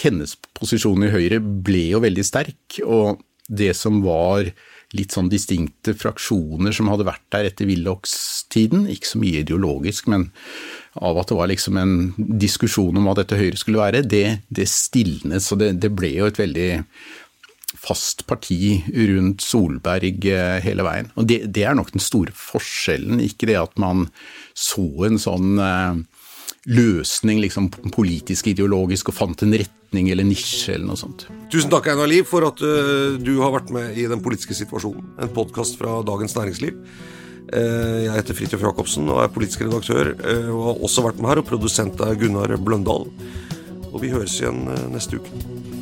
hennes 0.03 0.35
posisjon 0.57 1.05
i 1.07 1.13
Høyre 1.13 1.39
ble 1.39 1.91
jo 1.93 2.03
veldig 2.03 2.25
sterk, 2.27 2.81
og 2.83 3.23
det 3.53 3.75
som 3.77 4.01
var 4.05 4.51
litt 4.97 5.15
sånn 5.15 5.31
distinkte 5.33 5.95
fraksjoner 5.97 6.75
som 6.77 6.91
hadde 6.93 7.07
vært 7.09 7.25
der 7.33 7.49
etter 7.49 7.69
Willochs-tiden. 7.69 8.87
Ikke 8.93 9.09
så 9.09 9.21
mye 9.23 9.43
ideologisk, 9.43 10.11
men 10.13 10.29
av 11.01 11.19
at 11.23 11.33
det 11.33 11.39
var 11.39 11.49
liksom 11.49 11.79
en 11.81 11.97
diskusjon 12.17 12.99
om 13.01 13.09
hva 13.09 13.17
dette 13.17 13.39
Høyre 13.39 13.59
skulle 13.61 13.81
være, 13.81 14.05
det, 14.05 14.43
det 14.53 14.69
stilnet. 14.69 15.45
Så 15.45 15.57
det, 15.61 15.73
det, 15.81 15.93
ble 15.97 16.13
jo 16.19 16.29
et 16.29 16.41
veldig 16.41 16.71
fast 17.83 18.27
parti 18.29 18.83
rundt 18.93 19.45
Solberg 19.45 20.27
eh, 20.29 20.59
hele 20.65 20.85
veien. 20.87 21.09
Og 21.17 21.29
det, 21.31 21.47
det 21.57 21.65
er 21.65 21.79
nok 21.79 21.95
den 21.95 22.05
store 22.05 22.35
forskjellen, 22.37 23.23
ikke 23.25 23.49
det 23.49 23.57
at 23.63 23.81
man 23.81 24.11
så 24.53 24.85
en 25.09 25.17
sånn 25.23 25.57
eh, 25.57 26.03
løsning 26.71 27.41
liksom 27.43 27.69
politisk, 27.95 28.53
ideologisk, 28.53 29.11
og 29.11 29.17
fant 29.17 29.43
en 29.43 29.57
retning 29.59 30.11
eller 30.13 30.27
nisje 30.27 30.77
eller 30.77 30.93
noe 30.93 31.01
sånt. 31.01 31.27
Tusen 31.53 31.73
takk, 31.73 31.91
Einar 31.91 32.11
Liv, 32.11 32.27
for 32.29 32.47
at 32.47 32.63
uh, 32.63 33.19
du 33.19 33.35
har 33.43 33.55
vært 33.55 33.73
med 33.75 33.99
i 33.99 34.07
Den 34.11 34.23
politiske 34.23 34.57
situasjonen. 34.57 35.15
En 35.23 35.33
podkast 35.35 35.79
fra 35.81 35.99
Dagens 36.07 36.37
Næringsliv. 36.39 36.79
Uh, 37.53 38.07
jeg 38.07 38.15
heter 38.15 38.39
Fridtjof 38.39 38.63
Jacobsen 38.69 39.11
og 39.11 39.25
er 39.25 39.35
politisk 39.35 39.67
redaktør, 39.67 40.15
uh, 40.23 40.53
og 40.55 40.63
har 40.69 40.87
også 40.89 41.07
vært 41.09 41.23
med 41.23 41.33
her. 41.33 41.43
Og 41.43 41.51
produsent 41.51 42.07
er 42.07 42.19
Gunnar 42.21 42.55
Bløndal. 42.63 43.11
Og 43.93 43.99
vi 44.01 44.15
høres 44.15 44.39
igjen 44.41 44.65
neste 44.95 45.19
uke. 45.19 45.82